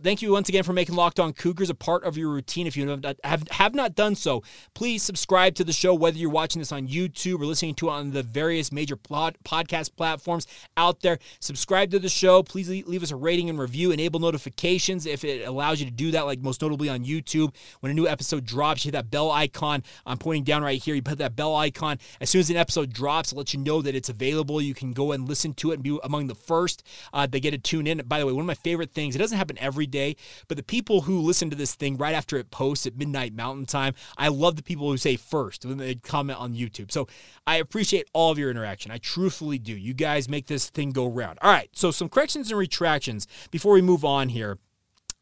Thank 0.00 0.22
you 0.22 0.30
once 0.30 0.48
again 0.48 0.62
for 0.62 0.72
making 0.72 0.94
Locked 0.94 1.18
On 1.18 1.32
Cougars 1.32 1.70
a 1.70 1.74
part 1.74 2.04
of 2.04 2.16
your 2.16 2.30
routine. 2.30 2.68
If 2.68 2.76
you 2.76 2.88
have, 2.88 3.16
have, 3.24 3.48
have 3.50 3.74
not 3.74 3.96
done 3.96 4.14
so, 4.14 4.44
please 4.72 5.02
subscribe 5.02 5.56
to 5.56 5.64
the 5.64 5.72
show, 5.72 5.92
whether 5.92 6.16
you're 6.16 6.30
watching 6.30 6.60
this 6.60 6.70
on 6.70 6.86
YouTube 6.86 7.40
or 7.40 7.46
listening 7.46 7.74
to 7.74 7.88
it 7.88 7.90
on 7.90 8.12
the 8.12 8.22
various 8.22 8.70
major 8.70 8.94
pod, 8.94 9.36
podcast 9.44 9.96
platforms 9.96 10.46
out 10.76 11.00
there. 11.00 11.18
Subscribe 11.40 11.90
to 11.90 11.98
the 11.98 12.08
show. 12.08 12.44
Please 12.44 12.68
leave 12.68 13.02
us 13.02 13.10
a 13.10 13.16
rating 13.16 13.50
and 13.50 13.58
review. 13.58 13.90
Enable 13.90 14.20
notifications 14.20 15.04
if 15.04 15.24
it 15.24 15.44
allows 15.48 15.80
you 15.80 15.86
to 15.86 15.92
do 15.92 16.12
that, 16.12 16.26
like 16.26 16.38
most 16.42 16.62
notably 16.62 16.88
on 16.88 17.04
YouTube. 17.04 17.52
When 17.80 17.90
a 17.90 17.94
new 17.94 18.06
episode 18.06 18.44
drops, 18.44 18.84
you 18.84 18.90
hit 18.90 18.92
that 18.92 19.10
bell 19.10 19.32
icon. 19.32 19.82
I'm 20.06 20.18
pointing 20.18 20.44
down 20.44 20.62
right 20.62 20.80
here. 20.80 20.94
You 20.94 21.02
put 21.02 21.18
that 21.18 21.34
bell 21.34 21.56
icon. 21.56 21.98
As 22.20 22.30
soon 22.30 22.38
as 22.38 22.50
an 22.50 22.56
episode 22.56 22.92
drops, 22.92 23.32
it 23.32 23.36
lets 23.36 23.52
you 23.52 23.58
know 23.58 23.82
that 23.82 23.96
it's 23.96 24.08
available. 24.08 24.62
You 24.62 24.74
can 24.74 24.92
go 24.92 25.10
and 25.10 25.28
listen 25.28 25.54
to 25.54 25.72
it 25.72 25.74
and 25.74 25.82
be 25.82 25.98
among 26.04 26.28
the 26.28 26.36
first 26.36 26.84
uh, 27.12 27.26
that 27.26 27.40
get 27.40 27.50
to 27.50 27.58
tune 27.58 27.88
in. 27.88 27.98
By 28.06 28.20
the 28.20 28.26
way, 28.26 28.32
one 28.32 28.42
of 28.42 28.46
my 28.46 28.54
favorite 28.54 28.92
things, 28.92 29.16
it 29.16 29.18
doesn't 29.18 29.36
happen 29.36 29.58
every 29.58 29.87
day, 29.88 30.16
but 30.46 30.56
the 30.56 30.62
people 30.62 31.02
who 31.02 31.20
listen 31.20 31.50
to 31.50 31.56
this 31.56 31.74
thing 31.74 31.96
right 31.96 32.14
after 32.14 32.36
it 32.36 32.50
posts 32.50 32.86
at 32.86 32.96
midnight 32.96 33.34
mountain 33.34 33.66
time, 33.66 33.94
I 34.16 34.28
love 34.28 34.56
the 34.56 34.62
people 34.62 34.90
who 34.90 34.96
say 34.96 35.16
first 35.16 35.64
when 35.64 35.78
they 35.78 35.96
comment 35.96 36.38
on 36.38 36.54
YouTube. 36.54 36.92
So 36.92 37.08
I 37.46 37.56
appreciate 37.56 38.08
all 38.12 38.30
of 38.30 38.38
your 38.38 38.50
interaction. 38.50 38.90
I 38.90 38.98
truthfully 38.98 39.58
do. 39.58 39.76
You 39.76 39.94
guys 39.94 40.28
make 40.28 40.46
this 40.46 40.70
thing 40.70 40.90
go 40.90 41.06
round. 41.06 41.38
All 41.42 41.50
right, 41.50 41.70
so 41.72 41.90
some 41.90 42.08
corrections 42.08 42.50
and 42.50 42.58
retractions 42.58 43.26
before 43.50 43.72
we 43.72 43.82
move 43.82 44.04
on 44.04 44.28
here. 44.28 44.58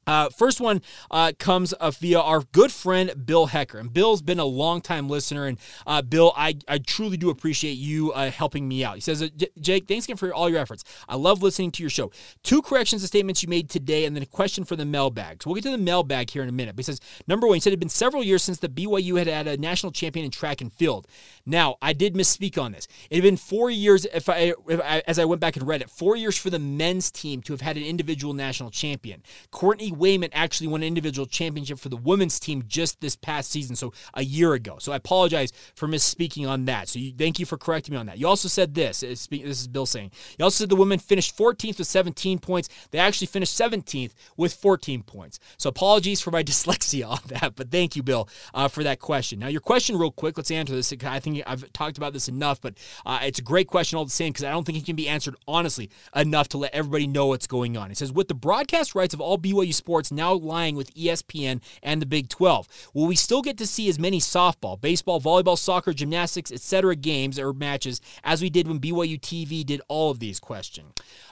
Uh, 0.07 0.29
first 0.31 0.61
one 0.61 0.81
uh, 1.11 1.33
comes 1.39 1.73
uh, 1.75 1.91
via 1.91 2.21
our 2.21 2.43
good 2.53 2.71
friend 2.71 3.27
Bill 3.27 3.47
Hecker. 3.47 3.79
And 3.79 3.93
Bill's 3.93 4.23
been 4.23 4.39
a 4.39 4.45
long-time 4.45 5.09
listener. 5.09 5.47
And 5.47 5.59
uh, 5.87 6.03
Bill, 6.03 6.33
I, 6.37 6.55
I 6.69 6.79
truly 6.79 7.17
do 7.17 7.31
appreciate 7.31 7.73
you 7.73 8.13
uh, 8.13 8.31
helping 8.31 8.69
me 8.69 8.85
out. 8.85 8.95
He 8.95 9.01
says, 9.01 9.29
Jake, 9.61 9.89
thanks 9.89 10.07
again 10.07 10.17
for 10.17 10.33
all 10.33 10.49
your 10.49 10.61
efforts. 10.61 10.85
I 11.09 11.17
love 11.17 11.43
listening 11.43 11.71
to 11.73 11.83
your 11.83 11.91
show. 11.91 12.13
Two 12.43 12.63
corrections 12.63 13.03
to 13.03 13.09
statements 13.09 13.43
you 13.43 13.49
made 13.49 13.69
today, 13.69 14.05
and 14.05 14.15
then 14.15 14.23
a 14.23 14.27
question 14.27 14.65
for 14.65 14.77
the 14.77 14.85
mailbag. 14.85 15.43
So 15.43 15.51
we'll 15.51 15.57
get 15.57 15.65
to 15.65 15.71
the 15.71 15.79
mailbag 15.79 16.31
here 16.31 16.43
in 16.43 16.49
a 16.49 16.53
minute. 16.53 16.77
But 16.77 16.81
he 16.81 16.85
says, 16.85 17.01
number 17.27 17.47
one, 17.47 17.55
he 17.57 17.61
said 17.61 17.71
it 17.71 17.75
had 17.75 17.81
been 17.81 17.89
several 17.89 18.23
years 18.23 18.43
since 18.43 18.59
the 18.59 18.69
BYU 18.69 19.19
had 19.19 19.27
had 19.27 19.47
a 19.47 19.57
national 19.57 19.93
champion 19.93 20.25
in 20.25 20.31
track 20.31 20.61
and 20.61 20.73
field. 20.73 21.07
Now, 21.47 21.77
I 21.81 21.93
did 21.93 22.15
misspeak 22.15 22.61
on 22.61 22.73
this. 22.73 22.89
It 23.09 23.17
had 23.17 23.23
been 23.23 23.37
four 23.37 23.71
years, 23.71 24.05
if 24.07 24.29
I, 24.29 24.53
if 24.69 24.81
I, 24.81 25.03
as 25.07 25.21
I 25.21 25.25
went 25.25 25.41
back 25.41 25.57
and 25.57 25.67
read 25.67 25.81
it, 25.81 25.89
four 25.89 26.17
years 26.17 26.37
for 26.37 26.51
the 26.51 26.59
men's 26.59 27.13
team 27.13 27.41
to 27.43 27.53
have 27.53 27.61
had 27.61 27.77
an 27.77 27.85
individual 27.85 28.35
national 28.35 28.71
champion. 28.71 29.23
Courtney 29.53 29.93
Wayment 29.93 30.33
actually 30.35 30.67
won 30.67 30.83
an 30.83 30.89
individual 30.89 31.25
championship 31.25 31.79
for 31.79 31.89
the 31.89 31.97
women's 31.97 32.41
team 32.41 32.65
just 32.67 33.01
this 33.01 33.15
past 33.15 33.51
season, 33.51 33.77
so 33.77 33.93
a 34.15 34.25
year 34.25 34.55
ago. 34.55 34.77
So 34.81 34.93
I 34.93 34.97
apologize 34.97 35.53
for 35.77 35.87
misspeaking 35.87 36.49
on 36.49 36.65
that. 36.65 36.89
So 36.89 36.99
you, 36.99 37.13
thank 37.17 37.39
you 37.39 37.47
for 37.47 37.57
correcting 37.57 37.95
me 37.95 38.01
on 38.01 38.07
that. 38.07 38.19
You 38.19 38.27
also 38.27 38.49
said 38.49 38.75
this. 38.75 39.01
This 39.01 39.29
is 39.31 39.69
Bill 39.69 39.87
saying. 39.87 40.11
You 40.39 40.45
also 40.45 40.63
said 40.63 40.69
the 40.69 40.77
women 40.77 40.99
finished 40.99 41.37
14th 41.39 41.79
with 41.79 41.87
17 41.87 42.41
points. 42.41 42.69
They 42.91 42.99
actually 42.99 43.29
finished 43.29 43.57
17th 43.57 44.13
with 44.37 44.53
14 44.53 45.05
points. 45.05 45.39
So 45.59 45.69
apologies 45.69 46.21
for 46.21 46.33
my 46.33 46.43
dyslexia 46.47 47.09
on 47.09 47.21
that, 47.29 47.55
but 47.55 47.71
thank 47.71 47.95
you, 47.95 48.03
Bill, 48.03 48.29
uh, 48.53 48.67
for 48.67 48.83
that 48.83 48.99
question. 48.99 49.39
Now 49.39 49.49
your 49.49 49.61
question, 49.61 49.97
real 49.97 50.11
quick. 50.11 50.37
Let's 50.37 50.51
answer 50.51 50.75
this. 50.75 50.93
I 51.05 51.21
think 51.21 51.36
I've 51.45 51.73
talked 51.73 51.99
about 51.99 52.13
this 52.13 52.29
enough, 52.29 52.61
but 52.61 52.75
uh, 53.05 53.21
it's 53.23 53.39
a 53.39 53.43
great 53.43 53.69
question 53.69 53.99
all 53.99 54.05
the 54.05 54.11
same 54.11 54.33
because 54.33 54.45
I 54.45 54.51
don't 54.51 54.65
think 54.65 54.79
it 54.79 54.87
can 54.87 54.97
be 54.97 55.09
answered 55.09 55.37
honestly 55.47 55.91
enough 56.15 56.49
to 56.51 56.59
let 56.59 56.75
everybody 56.75 57.07
know 57.07 57.27
what's 57.27 57.47
going 57.47 57.77
on. 57.77 57.91
It 57.91 57.99
says, 57.99 58.13
with 58.13 58.29
the 58.29 58.35
broadcast 58.35 58.95
rights 58.95 59.15
of 59.15 59.21
all 59.21 59.39
BYU 59.39 59.75
sports 59.75 60.13
now 60.13 60.33
lying 60.33 60.77
with 60.77 60.95
ESPN 60.95 61.61
and 61.83 62.01
the 62.01 62.07
Big 62.07 62.29
12, 62.29 62.69
will 62.95 63.07
we 63.07 63.17
still 63.17 63.43
get 63.43 63.59
to 63.59 63.67
see 63.67 63.89
as 63.89 63.99
many 63.99 64.21
softball, 64.21 64.81
baseball, 64.81 65.21
volleyball, 65.21 65.59
soccer, 65.59 65.93
gymnastics, 65.93 66.53
etc. 66.53 66.97
games 66.97 67.39
or 67.39 67.53
matches 67.53 68.01
as 68.25 68.43
we 68.43 68.51
did 68.51 68.69
when 68.69 68.81
BYU 68.81 69.21
TV 69.21 69.65
did 69.65 69.81
all 69.89 70.11
of 70.11 70.19
these? 70.19 70.41
Question. 70.41 70.87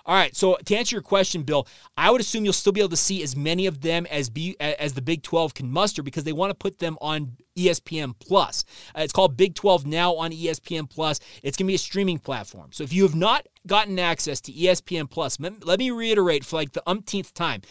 All 0.07 0.15
right, 0.15 0.37
so 0.37 0.57
to 0.67 0.77
answer 0.77 0.97
your 0.97 1.03
question, 1.03 1.45
Bill, 1.45 1.67
I 1.97 2.11
would 2.11 2.21
assume 2.21 2.45
you'll 2.45 2.53
still 2.53 2.73
be 2.73 2.81
able 2.81 2.91
to 2.91 2.97
see 2.97 3.23
as 3.23 3.35
many 3.35 3.67
of 3.67 3.81
them 3.81 4.07
as 4.11 4.29
B, 4.29 4.55
as 4.61 4.93
the 4.93 5.01
Big 5.01 5.23
12 5.23 5.55
can 5.55 5.71
muster 5.71 6.03
because 6.03 6.25
they 6.25 6.33
want 6.33 6.51
to 6.51 6.55
put 6.55 6.79
them 6.79 6.99
on 7.01 7.37
ESPN 7.57 8.15
Plus. 8.19 8.65
Uh, 8.97 9.01
it's 9.01 9.13
called 9.13 9.37
Big 9.37 9.55
12 9.55 9.87
now 9.87 10.15
on 10.17 10.31
ESPN 10.31 10.91
Plus. 10.91 11.21
It's 11.43 11.57
going 11.57 11.67
to 11.67 11.71
be 11.71 11.77
a 11.77 11.79
streaming 11.79 12.19
platform. 12.19 12.71
So 12.73 12.85
if 12.85 12.93
you 12.93 13.03
have 13.05 13.15
not 13.15 13.47
gotten 13.67 13.99
access 13.99 14.41
to 14.43 14.53
ESPN 14.53 15.09
Plus, 15.09 15.39
let 15.41 15.79
me 15.79 15.91
reiterate 15.91 16.45
for 16.45 16.57
like 16.57 16.73
the 16.73 16.83
umpteenth 16.87 17.33
time 17.33 17.63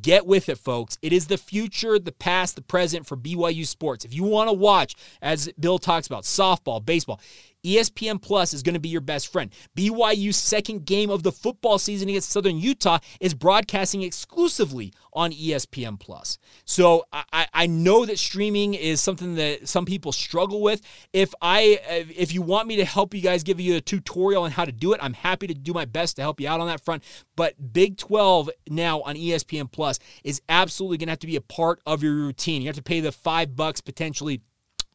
get 0.00 0.26
with 0.26 0.48
it, 0.48 0.58
folks. 0.58 0.96
It 1.02 1.12
is 1.12 1.26
the 1.26 1.36
future, 1.36 1.98
the 1.98 2.12
past, 2.12 2.56
the 2.56 2.62
present 2.62 3.06
for 3.06 3.16
BYU 3.16 3.66
sports. 3.66 4.04
If 4.04 4.14
you 4.14 4.24
want 4.24 4.48
to 4.48 4.54
watch, 4.54 4.94
as 5.20 5.50
Bill 5.58 5.78
talks 5.78 6.06
about, 6.06 6.24
softball, 6.24 6.84
baseball, 6.84 7.20
ESPN 7.64 8.20
Plus 8.20 8.52
is 8.52 8.62
going 8.62 8.74
to 8.74 8.80
be 8.80 8.88
your 8.88 9.00
best 9.00 9.30
friend. 9.30 9.50
BYU's 9.76 10.36
second 10.36 10.84
game 10.84 11.10
of 11.10 11.22
the 11.22 11.32
football 11.32 11.78
season 11.78 12.08
against 12.08 12.30
Southern 12.30 12.58
Utah 12.58 12.98
is 13.20 13.34
broadcasting 13.34 14.02
exclusively 14.02 14.92
on 15.12 15.30
ESPN 15.32 15.98
Plus. 15.98 16.38
So 16.64 17.04
I, 17.12 17.46
I 17.52 17.66
know 17.66 18.06
that 18.06 18.18
streaming 18.18 18.74
is 18.74 19.00
something 19.00 19.34
that 19.36 19.68
some 19.68 19.84
people 19.84 20.12
struggle 20.12 20.62
with. 20.62 20.80
If 21.12 21.34
I 21.40 21.80
if 22.16 22.32
you 22.32 22.42
want 22.42 22.68
me 22.68 22.76
to 22.76 22.84
help 22.84 23.14
you 23.14 23.20
guys 23.20 23.42
give 23.42 23.60
you 23.60 23.76
a 23.76 23.80
tutorial 23.80 24.44
on 24.44 24.50
how 24.50 24.64
to 24.64 24.72
do 24.72 24.92
it, 24.92 25.00
I'm 25.02 25.14
happy 25.14 25.46
to 25.46 25.54
do 25.54 25.72
my 25.72 25.84
best 25.84 26.16
to 26.16 26.22
help 26.22 26.40
you 26.40 26.48
out 26.48 26.60
on 26.60 26.66
that 26.68 26.84
front. 26.84 27.04
But 27.36 27.72
Big 27.72 27.96
12 27.98 28.50
now 28.70 29.02
on 29.02 29.16
ESPN 29.16 29.70
Plus 29.70 29.98
is 30.24 30.40
absolutely 30.48 30.98
going 30.98 31.08
to 31.08 31.12
have 31.12 31.18
to 31.20 31.26
be 31.26 31.36
a 31.36 31.40
part 31.40 31.80
of 31.86 32.02
your 32.02 32.14
routine. 32.14 32.62
You 32.62 32.68
have 32.68 32.76
to 32.76 32.82
pay 32.82 33.00
the 33.00 33.12
five 33.12 33.54
bucks 33.54 33.80
potentially 33.80 34.40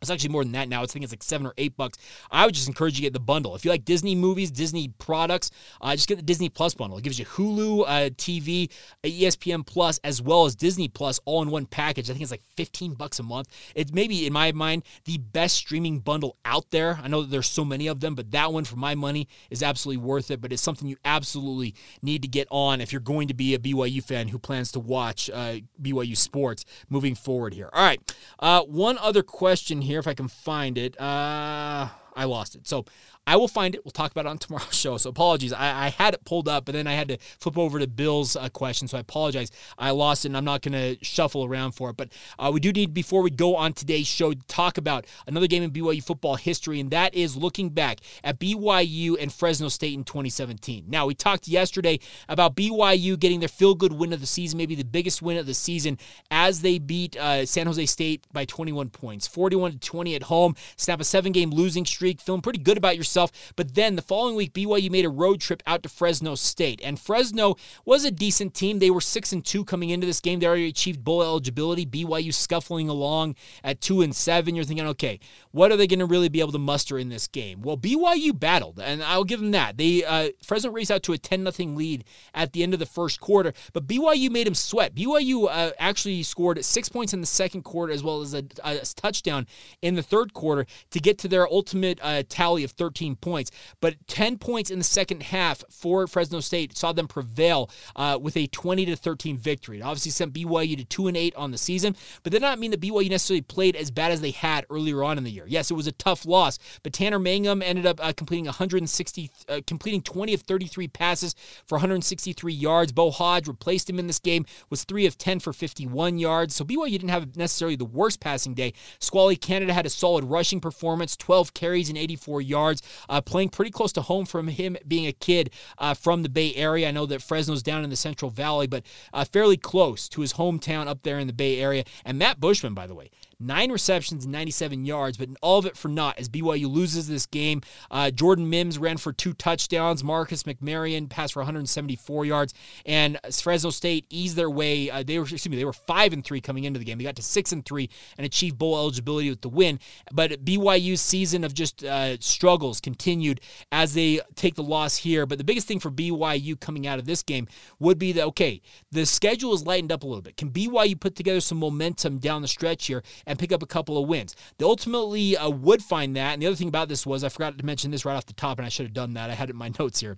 it's 0.02 0.12
actually 0.12 0.30
more 0.30 0.44
than 0.44 0.54
that 0.54 0.70
now. 0.70 0.84
I 0.84 0.86
think 0.86 1.04
it's 1.04 1.12
like 1.12 1.24
seven 1.24 1.48
or 1.48 1.54
eight 1.58 1.76
bucks. 1.76 1.98
I 2.30 2.46
would 2.46 2.54
just 2.54 2.68
encourage 2.68 2.94
you 2.94 2.98
to 2.98 3.02
get 3.04 3.14
the 3.14 3.20
bundle. 3.20 3.56
If 3.56 3.66
you 3.66 3.72
like 3.72 3.84
Disney 3.84 4.14
movies, 4.14 4.52
Disney 4.52 4.90
products, 5.00 5.50
uh, 5.82 5.96
just 5.96 6.08
get 6.08 6.18
the 6.18 6.24
Disney 6.24 6.50
Plus 6.50 6.76
bundle. 6.76 7.00
It 7.00 7.04
gives 7.04 7.18
you 7.18 7.26
Hulu, 7.26 7.84
uh, 7.88 8.10
TV, 8.12 8.70
ESPN 9.04 9.66
Plus, 9.66 10.00
as 10.04 10.22
well 10.22 10.46
as 10.46 10.56
Disney 10.56 10.88
Plus 10.88 11.20
all 11.26 11.42
in 11.42 11.50
one 11.50 11.66
package. 11.66 12.10
I 12.10 12.14
think 12.14 12.22
it's 12.22 12.32
like 12.32 12.44
15 12.56 12.94
bucks 12.94 13.20
a 13.20 13.24
month. 13.24 13.48
It's 13.74 13.92
maybe, 13.92 14.28
in 14.28 14.34
my 14.34 14.52
mind, 14.52 14.84
the 15.06 15.18
best 15.18 15.56
streaming 15.56 16.00
bundle 16.00 16.38
out 16.46 16.70
there. 16.70 17.00
I 17.02 17.08
know 17.08 17.22
that 17.22 17.32
there's 17.32 17.50
so 17.50 17.66
many 17.66 17.88
of 17.88 18.00
them, 18.00 18.14
but 18.14 18.30
that 18.32 18.54
one, 18.54 18.66
for 18.66 18.76
my 18.76 18.94
money, 18.94 19.28
is 19.50 19.64
absolutely 19.64 20.04
worth 20.04 20.30
it. 20.30 20.42
But 20.42 20.54
it's 20.54 20.62
something 20.62 20.88
you 20.88 20.98
absolutely 21.06 21.74
need 22.04 22.22
to 22.22 22.28
get 22.28 22.48
on 22.52 22.82
if 22.82 22.92
you're 22.94 23.02
going 23.02 23.30
to 23.30 23.34
be 23.34 23.56
a 23.56 23.60
BYU 23.60 24.04
fan 24.04 24.28
who 24.28 24.38
plans 24.38 24.72
to 24.74 24.80
watch 24.80 25.30
uh, 25.32 25.56
BYU 25.82 26.16
sports 26.16 26.66
moving 26.88 27.16
forward 27.16 27.56
here. 27.56 27.70
All 27.74 27.84
right. 27.84 28.00
Uh, 28.40 28.62
one 28.62 29.00
other 29.00 29.24
question 29.24 29.82
here 29.88 30.00
if 30.00 30.08
I 30.08 30.14
can 30.14 30.28
find 30.28 30.78
it. 30.78 31.00
Uh, 31.00 31.88
I 32.16 32.26
lost 32.26 32.56
it. 32.56 32.68
So 32.68 32.86
I 33.28 33.36
will 33.36 33.50
find 33.50 33.76
it. 33.76 33.84
We'll 33.84 33.92
talk 33.92 34.12
about 34.12 34.26
it 34.26 34.30
on 34.30 34.38
tomorrow's 34.48 34.74
show. 34.74 34.98
So 34.98 35.10
apologies. 35.10 35.52
I, 35.52 35.88
I 35.88 35.90
had 35.90 36.14
it 36.14 36.24
pulled 36.24 36.48
up, 36.48 36.66
but 36.66 36.74
then 36.74 36.88
I 36.88 36.94
had 36.94 37.10
to 37.10 37.18
flip 37.40 37.58
over 37.58 37.78
to 37.78 37.88
Bill's 37.88 38.38
uh, 38.38 38.48
question. 38.50 38.88
So 38.88 38.98
I 38.98 39.02
apologize. 39.02 39.52
I 39.78 39.92
lost 39.92 40.24
it, 40.24 40.30
and 40.30 40.38
I'm 40.38 40.46
not 40.46 40.62
going 40.62 40.74
to 40.74 41.04
shuffle 41.04 41.44
around 41.44 41.74
for 41.74 41.90
it. 41.90 41.98
But 41.98 42.10
uh, 42.40 42.50
we 42.54 42.62
do 42.62 42.72
need, 42.72 42.94
before 42.94 43.22
we 43.22 43.30
go 43.30 43.58
on 43.58 43.74
today's 43.74 44.08
show, 44.08 44.32
to 44.32 44.40
talk 44.48 44.78
about 44.78 45.06
another 45.28 45.48
game 45.48 45.62
in 45.62 45.72
BYU 45.72 46.02
football 46.02 46.36
history, 46.36 46.80
and 46.80 46.90
that 46.92 47.14
is 47.14 47.36
looking 47.36 47.70
back 47.70 48.00
at 48.24 48.40
BYU 48.40 49.18
and 49.20 49.32
Fresno 49.34 49.68
State 49.68 49.94
in 49.94 50.06
2017. 50.06 50.86
Now, 50.88 51.06
we 51.06 51.14
talked 51.14 51.50
yesterday 51.50 52.00
about 52.30 52.56
BYU 52.56 53.20
getting 53.20 53.42
their 53.42 53.50
feel 53.50 53.76
good 53.76 53.92
win 53.92 54.14
of 54.14 54.22
the 54.22 54.26
season, 54.26 54.58
maybe 54.58 54.76
the 54.76 54.86
biggest 54.86 55.22
win 55.22 55.38
of 55.38 55.46
the 55.46 55.54
season, 55.54 55.98
as 56.32 56.62
they 56.62 56.80
beat 56.80 57.18
uh, 57.18 57.46
San 57.46 57.68
Jose 57.68 57.86
State 57.88 58.24
by 58.32 58.46
21 58.46 58.90
points, 58.90 59.28
41 59.28 59.74
to 59.74 59.80
20 59.80 60.16
at 60.16 60.24
home, 60.24 60.56
snap 60.78 61.02
a 61.02 61.04
seven 61.04 61.34
game 61.34 61.50
losing 61.50 61.86
streak, 61.86 62.22
feeling 62.22 62.42
pretty 62.42 62.60
good 62.60 62.78
about 62.78 62.96
yourself 62.96 63.17
yourself. 63.18 63.54
But 63.56 63.76
then 63.76 63.96
the 63.96 64.02
following 64.02 64.36
week, 64.36 64.54
BYU 64.54 64.92
made 64.92 65.06
a 65.06 65.10
road 65.10 65.42
trip 65.42 65.64
out 65.66 65.84
to 65.84 65.90
Fresno 65.90 66.36
State, 66.36 66.82
and 66.84 67.00
Fresno 67.00 67.56
was 67.86 68.06
a 68.06 68.12
decent 68.12 68.54
team. 68.54 68.80
They 68.80 68.92
were 68.92 69.02
six 69.02 69.34
and 69.34 69.44
two 69.44 69.66
coming 69.66 69.90
into 69.90 70.06
this 70.06 70.20
game. 70.20 70.40
They 70.40 70.48
already 70.48 70.68
achieved 70.68 71.04
bowl 71.04 71.24
eligibility. 71.24 71.86
BYU 71.86 72.34
scuffling 72.34 72.90
along 72.90 73.36
at 73.64 73.82
two 73.82 74.02
and 74.02 74.16
seven. 74.16 74.56
You're 74.56 74.66
thinking, 74.66 74.88
okay, 74.88 75.20
what 75.52 75.72
are 75.72 75.78
they 75.78 75.88
going 75.88 76.00
to 76.00 76.06
really 76.06 76.30
be 76.30 76.40
able 76.40 76.52
to 76.52 76.60
muster 76.60 76.98
in 76.98 77.10
this 77.10 77.28
game? 77.28 77.62
Well, 77.62 77.78
BYU 77.78 78.38
battled, 78.38 78.80
and 78.80 79.04
I'll 79.04 79.24
give 79.24 79.40
them 79.40 79.52
that. 79.52 79.78
They 79.78 80.06
uh, 80.06 80.30
Fresno 80.44 80.72
raced 80.72 80.92
out 80.92 81.04
to 81.04 81.14
a 81.14 81.18
10 81.18 81.50
0 81.52 81.70
lead 81.72 82.04
at 82.34 82.54
the 82.54 82.64
end 82.64 82.74
of 82.74 82.80
the 82.80 82.86
first 82.86 83.20
quarter, 83.20 83.54
but 83.74 83.88
BYU 83.88 84.30
made 84.30 84.48
them 84.48 84.56
sweat. 84.56 84.94
BYU 84.94 85.48
uh, 85.50 85.72
actually 85.80 86.22
scored 86.24 86.64
six 86.64 86.90
points 86.90 87.14
in 87.14 87.22
the 87.22 87.28
second 87.28 87.64
quarter 87.64 87.92
as 87.92 88.04
well 88.04 88.22
as 88.22 88.34
a, 88.34 88.44
a 88.64 88.78
touchdown 88.96 89.48
in 89.82 89.96
the 89.96 90.04
third 90.04 90.34
quarter 90.34 90.66
to 90.92 91.00
get 91.00 91.18
to 91.18 91.28
their 91.28 91.48
ultimate 91.48 92.00
uh, 92.02 92.24
tally 92.30 92.64
of 92.64 92.72
13 92.72 93.07
13 93.08 93.16
points. 93.18 93.52
But 93.80 93.96
10 94.08 94.38
points 94.38 94.72
in 94.72 94.80
the 94.80 94.84
second 94.84 95.24
half 95.24 95.64
for 95.70 96.08
Fresno 96.08 96.40
State 96.40 96.78
saw 96.78 96.92
them 96.92 97.08
prevail 97.08 97.70
uh, 97.96 98.18
with 98.22 98.36
a 98.38 98.48
20 98.48 98.86
to 98.86 98.96
13 98.96 99.38
victory. 99.38 99.80
It 99.80 99.84
obviously 99.84 100.12
sent 100.12 100.34
BYU 100.34 100.78
to 100.78 100.86
2 100.86 101.08
and 101.08 101.18
8 101.18 101.36
on 101.36 101.52
the 101.52 101.58
season, 101.58 101.96
but 102.24 102.32
did 102.32 102.42
not 102.42 102.60
mean 102.60 102.72
that 102.72 102.82
BYU 102.82 103.10
necessarily 103.10 103.42
played 103.42 103.76
as 103.76 103.92
bad 103.92 104.12
as 104.12 104.22
they 104.22 104.32
had 104.32 104.66
earlier 104.70 105.04
on 105.04 105.18
in 105.18 105.24
the 105.24 105.32
year. 105.32 105.46
Yes, 105.48 105.72
it 105.72 105.76
was 105.76 105.88
a 105.88 105.92
tough 105.92 106.26
loss, 106.26 106.60
but 106.84 106.94
Tanner 106.94 107.20
Mangum 107.20 107.62
ended 107.62 107.86
up 107.86 108.00
uh, 108.04 108.14
completing 108.16 108.46
160, 108.46 109.32
uh, 109.50 109.62
completing 109.66 110.02
20 110.02 110.34
of 110.34 110.42
33 110.42 110.88
passes 110.88 111.36
for 111.66 111.76
163 111.76 112.54
yards. 112.54 112.92
Beau 112.92 113.12
Hoge 113.12 113.48
replaced 113.48 113.90
him 113.90 114.00
in 114.00 114.08
this 114.08 114.20
game, 114.20 114.46
was 114.70 114.84
3 114.84 115.06
of 115.06 115.18
10 115.18 115.40
for 115.40 115.54
51 115.54 116.18
yards. 116.18 116.56
So 116.56 116.66
BYU 116.66 116.92
didn't 116.92 117.10
have 117.10 117.36
necessarily 117.36 117.76
the 117.76 117.86
worst 117.86 118.20
passing 118.20 118.54
day. 118.54 118.74
Squally 119.00 119.36
Canada 119.36 119.74
had 119.74 119.86
a 119.86 119.90
solid 119.90 120.26
rushing 120.26 120.60
performance, 120.60 121.16
12 121.16 121.54
carries 121.54 121.90
and 121.90 121.98
84 121.98 122.42
yards 122.42 122.82
uh, 123.10 123.22
playing 123.22 123.50
pretty 123.50 123.72
close 123.72 123.92
to 123.94 124.02
home 124.02 124.26
from 124.26 124.48
him 124.48 124.78
being 124.88 125.08
a 125.08 125.12
kid 125.12 125.52
uh, 125.78 125.94
from 125.94 126.24
the 126.24 126.30
Bay 126.30 126.54
Area. 126.56 126.88
I 126.88 126.92
know 126.92 127.06
that 127.06 127.22
Fresno's 127.22 127.64
down 127.64 127.84
in 127.84 127.90
the 127.90 127.96
Central 127.96 128.32
Valley, 128.32 128.68
but 128.68 128.84
uh, 129.14 129.26
fairly 129.26 129.58
close 129.58 130.08
to 130.10 130.22
his 130.22 130.34
hometown 130.34 130.88
up 130.88 131.04
there 131.04 131.20
in 131.20 131.28
the 131.28 131.34
Bay 131.34 131.60
Area. 131.60 131.84
And 132.06 132.18
Matt 132.18 132.40
Bushman, 132.40 132.74
by 132.74 132.88
the 132.88 132.96
way, 132.96 133.10
nine 133.40 133.72
receptions, 133.72 134.26
97 134.26 134.86
yards, 134.86 135.18
but 135.18 135.30
all 135.42 135.60
of 135.60 135.66
it 135.66 135.78
for 135.78 135.90
naught 135.90 136.18
as 136.18 136.30
BYU 136.30 136.70
loses 136.70 137.08
this 137.08 137.26
game. 137.26 137.62
Uh, 137.92 138.12
Jordan 138.12 138.50
Mims 138.50 138.78
ran 138.78 138.98
for 138.98 139.14
two 139.14 139.34
touchdowns. 139.34 140.04
Marcus 140.04 140.44
McMaryion 140.44 141.10
passed 141.10 141.34
for 141.34 141.40
174 141.40 142.26
yards, 142.26 142.54
and 142.86 143.20
Fresno 143.32 143.70
State 143.70 144.06
eased 144.10 144.36
their 144.36 144.50
way. 144.50 144.90
Uh, 144.90 145.04
they 145.04 145.18
were 145.20 145.24
excuse 145.24 145.50
me, 145.50 145.58
they 145.58 145.66
were 145.66 145.74
five 145.74 146.14
and 146.14 146.24
three 146.24 146.42
coming 146.42 146.64
into 146.64 146.80
the 146.80 146.86
game. 146.86 146.98
They 146.98 147.04
got 147.04 147.16
to 147.18 147.24
six 147.24 147.52
and 147.52 147.66
three 147.66 147.90
and 148.18 148.26
achieved 148.26 148.58
bowl 148.58 148.78
eligibility 148.78 149.30
with 149.30 149.42
the 149.42 149.50
win. 149.50 149.80
But 150.12 150.44
BYU's 150.44 151.02
season 151.02 151.44
of 151.44 151.54
just 151.54 151.84
uh, 151.84 152.20
struggles 152.20 152.82
continued 152.82 153.42
as 153.72 153.94
they 153.94 154.22
take 154.36 154.56
the 154.56 154.64
loss 154.64 154.98
here. 154.98 155.26
But 155.26 155.38
the 155.38 155.44
biggest 155.44 155.68
thing 155.68 155.80
for 155.80 155.92
BYU 155.92 156.60
coming 156.60 156.88
out 156.88 157.00
of 157.00 157.06
this 157.06 157.24
game 157.24 157.48
would 157.80 158.00
be 158.00 158.12
that 158.14 158.26
okay, 158.28 158.62
the 158.92 159.06
schedule 159.06 159.54
is 159.54 159.66
lightened 159.66 159.92
up 159.92 160.04
a 160.04 160.08
little 160.08 160.22
bit. 160.22 160.38
Can 160.38 160.50
BYU 160.50 161.00
put 161.00 161.16
together 161.16 161.42
some 161.42 161.58
momentum 161.58 162.18
down 162.18 162.42
the 162.42 162.48
stretch 162.48 162.88
here? 162.88 163.04
And 163.28 163.38
pick 163.38 163.52
up 163.52 163.62
a 163.62 163.68
couple 163.68 164.02
of 164.02 164.08
wins. 164.08 164.36
They 164.58 164.66
ultimately 164.66 165.38
uh, 165.38 165.50
would 165.50 165.84
find 165.84 166.16
that. 166.16 166.34
And 166.34 166.42
the 166.42 166.48
other 166.48 166.56
thing 166.56 166.70
about 166.70 166.90
this 166.90 167.06
was, 167.06 167.24
I 167.24 167.30
forgot 167.30 167.58
to 167.58 167.66
mention 167.66 167.92
this 167.92 168.06
right 168.06 168.16
off 168.16 168.26
the 168.26 168.34
top, 168.34 168.58
and 168.58 168.66
I 168.66 168.70
should 168.70 168.88
have 168.88 168.94
done 168.94 169.14
that. 169.14 169.30
I 169.30 169.36
had 169.36 169.50
it 169.50 169.52
in 169.52 169.58
my 169.58 169.72
notes 169.80 170.00
here. 170.00 170.18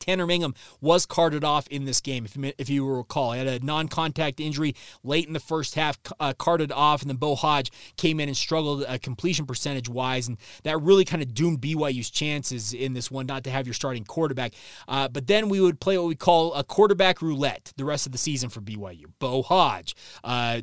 Tanner 0.00 0.26
Mangum 0.26 0.54
was 0.80 1.06
carted 1.06 1.44
off 1.44 1.68
in 1.68 1.84
this 1.84 2.00
game, 2.00 2.24
if 2.24 2.36
you, 2.36 2.52
if 2.58 2.68
you 2.68 2.88
recall. 2.88 3.32
He 3.32 3.38
had 3.38 3.46
a 3.46 3.64
non 3.64 3.88
contact 3.88 4.40
injury 4.40 4.74
late 5.04 5.26
in 5.26 5.32
the 5.32 5.40
first 5.40 5.74
half, 5.74 5.98
uh, 6.18 6.32
carted 6.32 6.72
off, 6.72 7.02
and 7.02 7.10
then 7.10 7.16
Beau 7.16 7.36
Hoge 7.36 7.70
came 7.96 8.18
in 8.18 8.28
and 8.28 8.36
struggled 8.36 8.84
uh, 8.84 8.98
completion 8.98 9.46
percentage 9.46 9.88
wise. 9.88 10.26
And 10.26 10.38
that 10.64 10.80
really 10.80 11.04
kind 11.04 11.22
of 11.22 11.34
doomed 11.34 11.60
BYU's 11.60 12.10
chances 12.10 12.72
in 12.72 12.94
this 12.94 13.10
one 13.10 13.26
not 13.26 13.44
to 13.44 13.50
have 13.50 13.66
your 13.66 13.74
starting 13.74 14.04
quarterback. 14.04 14.54
Uh, 14.88 15.08
but 15.08 15.26
then 15.26 15.48
we 15.48 15.60
would 15.60 15.80
play 15.80 15.98
what 15.98 16.06
we 16.06 16.14
call 16.14 16.54
a 16.54 16.64
quarterback 16.64 17.22
roulette 17.22 17.72
the 17.76 17.84
rest 17.84 18.06
of 18.06 18.12
the 18.12 18.18
season 18.18 18.48
for 18.48 18.60
BYU. 18.60 19.04
Beau 19.18 19.42
Hoge, 19.42 19.94
uh, 20.24 20.62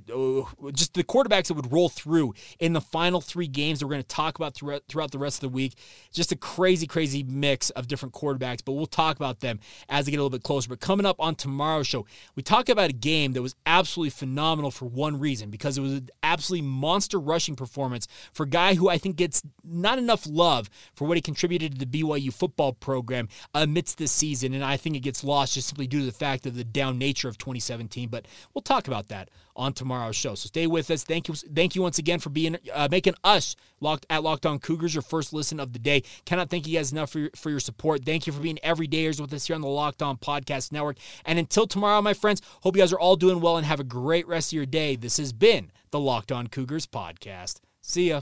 just 0.73 0.93
the 0.93 1.03
quarterbacks 1.03 1.47
that 1.47 1.53
would 1.53 1.71
roll 1.71 1.89
through 1.89 2.33
in 2.59 2.73
the 2.73 2.81
final 2.81 3.21
three 3.21 3.47
games 3.47 3.79
that 3.79 3.85
we're 3.85 3.93
going 3.93 4.01
to 4.01 4.07
talk 4.07 4.37
about 4.37 4.55
throughout, 4.55 4.83
throughout 4.87 5.11
the 5.11 5.19
rest 5.19 5.37
of 5.37 5.41
the 5.41 5.55
week. 5.55 5.75
Just 6.11 6.31
a 6.31 6.35
crazy, 6.35 6.87
crazy 6.87 7.23
mix 7.23 7.69
of 7.71 7.87
different 7.87 8.13
quarterbacks, 8.15 8.59
but 8.63 8.73
we'll 8.73 8.85
talk 8.85 9.15
about 9.15 9.26
them 9.39 9.59
as 9.89 10.05
they 10.05 10.11
get 10.11 10.17
a 10.17 10.23
little 10.23 10.29
bit 10.29 10.43
closer. 10.43 10.69
But 10.69 10.79
coming 10.79 11.05
up 11.05 11.17
on 11.19 11.35
tomorrow's 11.35 11.87
show, 11.87 12.05
we 12.35 12.43
talk 12.43 12.69
about 12.69 12.89
a 12.89 12.93
game 12.93 13.33
that 13.33 13.41
was 13.41 13.55
absolutely 13.65 14.11
phenomenal 14.11 14.71
for 14.71 14.85
one 14.85 15.19
reason 15.19 15.49
because 15.49 15.77
it 15.77 15.81
was 15.81 15.93
an 15.93 16.09
absolutely 16.23 16.67
monster 16.67 17.19
rushing 17.19 17.55
performance 17.55 18.07
for 18.33 18.43
a 18.43 18.49
guy 18.49 18.75
who 18.75 18.89
I 18.89 18.97
think 18.97 19.15
gets 19.15 19.43
not 19.63 19.97
enough 19.97 20.25
love 20.27 20.69
for 20.93 21.07
what 21.07 21.17
he 21.17 21.21
contributed 21.21 21.79
to 21.79 21.85
the 21.85 22.01
BYU 22.01 22.33
football 22.33 22.73
program 22.73 23.27
amidst 23.53 23.97
this 23.97 24.11
season. 24.11 24.53
And 24.53 24.63
I 24.63 24.77
think 24.77 24.95
it 24.95 25.01
gets 25.01 25.23
lost 25.23 25.53
just 25.53 25.67
simply 25.67 25.87
due 25.87 25.99
to 25.99 26.05
the 26.05 26.11
fact 26.11 26.45
of 26.45 26.55
the 26.55 26.63
down 26.63 26.97
nature 26.97 27.27
of 27.27 27.37
2017. 27.37 28.09
But 28.09 28.25
we'll 28.53 28.61
talk 28.61 28.87
about 28.87 29.07
that 29.09 29.29
on 29.57 29.73
tomorrow's 29.73 30.15
show. 30.15 30.35
So 30.35 30.47
stay 30.47 30.67
with 30.67 30.89
us. 30.91 31.03
Thank 31.03 31.27
you, 31.27 31.33
thank 31.33 31.75
you 31.75 31.81
once 31.81 31.99
again 31.99 32.19
for 32.19 32.29
being 32.29 32.57
uh, 32.73 32.87
making 32.89 33.15
us 33.23 33.55
locked 33.81 34.05
at 34.09 34.23
Locked 34.23 34.45
On 34.45 34.59
Cougars 34.59 34.93
your 34.95 35.01
first 35.01 35.33
listen 35.33 35.59
of 35.59 35.73
the 35.73 35.79
day. 35.79 36.03
Cannot 36.25 36.49
thank 36.49 36.67
you 36.67 36.77
guys 36.77 36.91
enough 36.91 37.11
for 37.11 37.19
your, 37.19 37.31
for 37.35 37.49
your 37.49 37.59
support. 37.59 38.05
Thank 38.05 38.27
you 38.27 38.33
for 38.33 38.39
being 38.39 38.59
everydayers 38.63 39.19
with 39.19 39.33
us 39.33 39.47
here 39.47 39.55
on 39.55 39.61
the 39.61 39.67
Locked 39.67 40.01
On 40.01 40.15
Podcast 40.15 40.71
Network. 40.71 40.97
And 41.25 41.39
until 41.39 41.67
tomorrow, 41.67 42.01
my 42.01 42.13
friends, 42.13 42.41
hope 42.61 42.75
you 42.75 42.81
guys 42.81 42.93
are 42.93 42.99
all 42.99 43.15
doing 43.15 43.41
well 43.41 43.57
and 43.57 43.65
have 43.65 43.79
a 43.79 43.83
great 43.83 44.27
rest 44.27 44.49
of 44.49 44.55
your 44.55 44.65
day. 44.65 44.95
This 44.95 45.17
has 45.17 45.33
been 45.33 45.71
the 45.91 45.99
Locked 45.99 46.31
On 46.31 46.47
Cougars 46.47 46.85
podcast. 46.85 47.59
See 47.81 48.09
ya. 48.09 48.21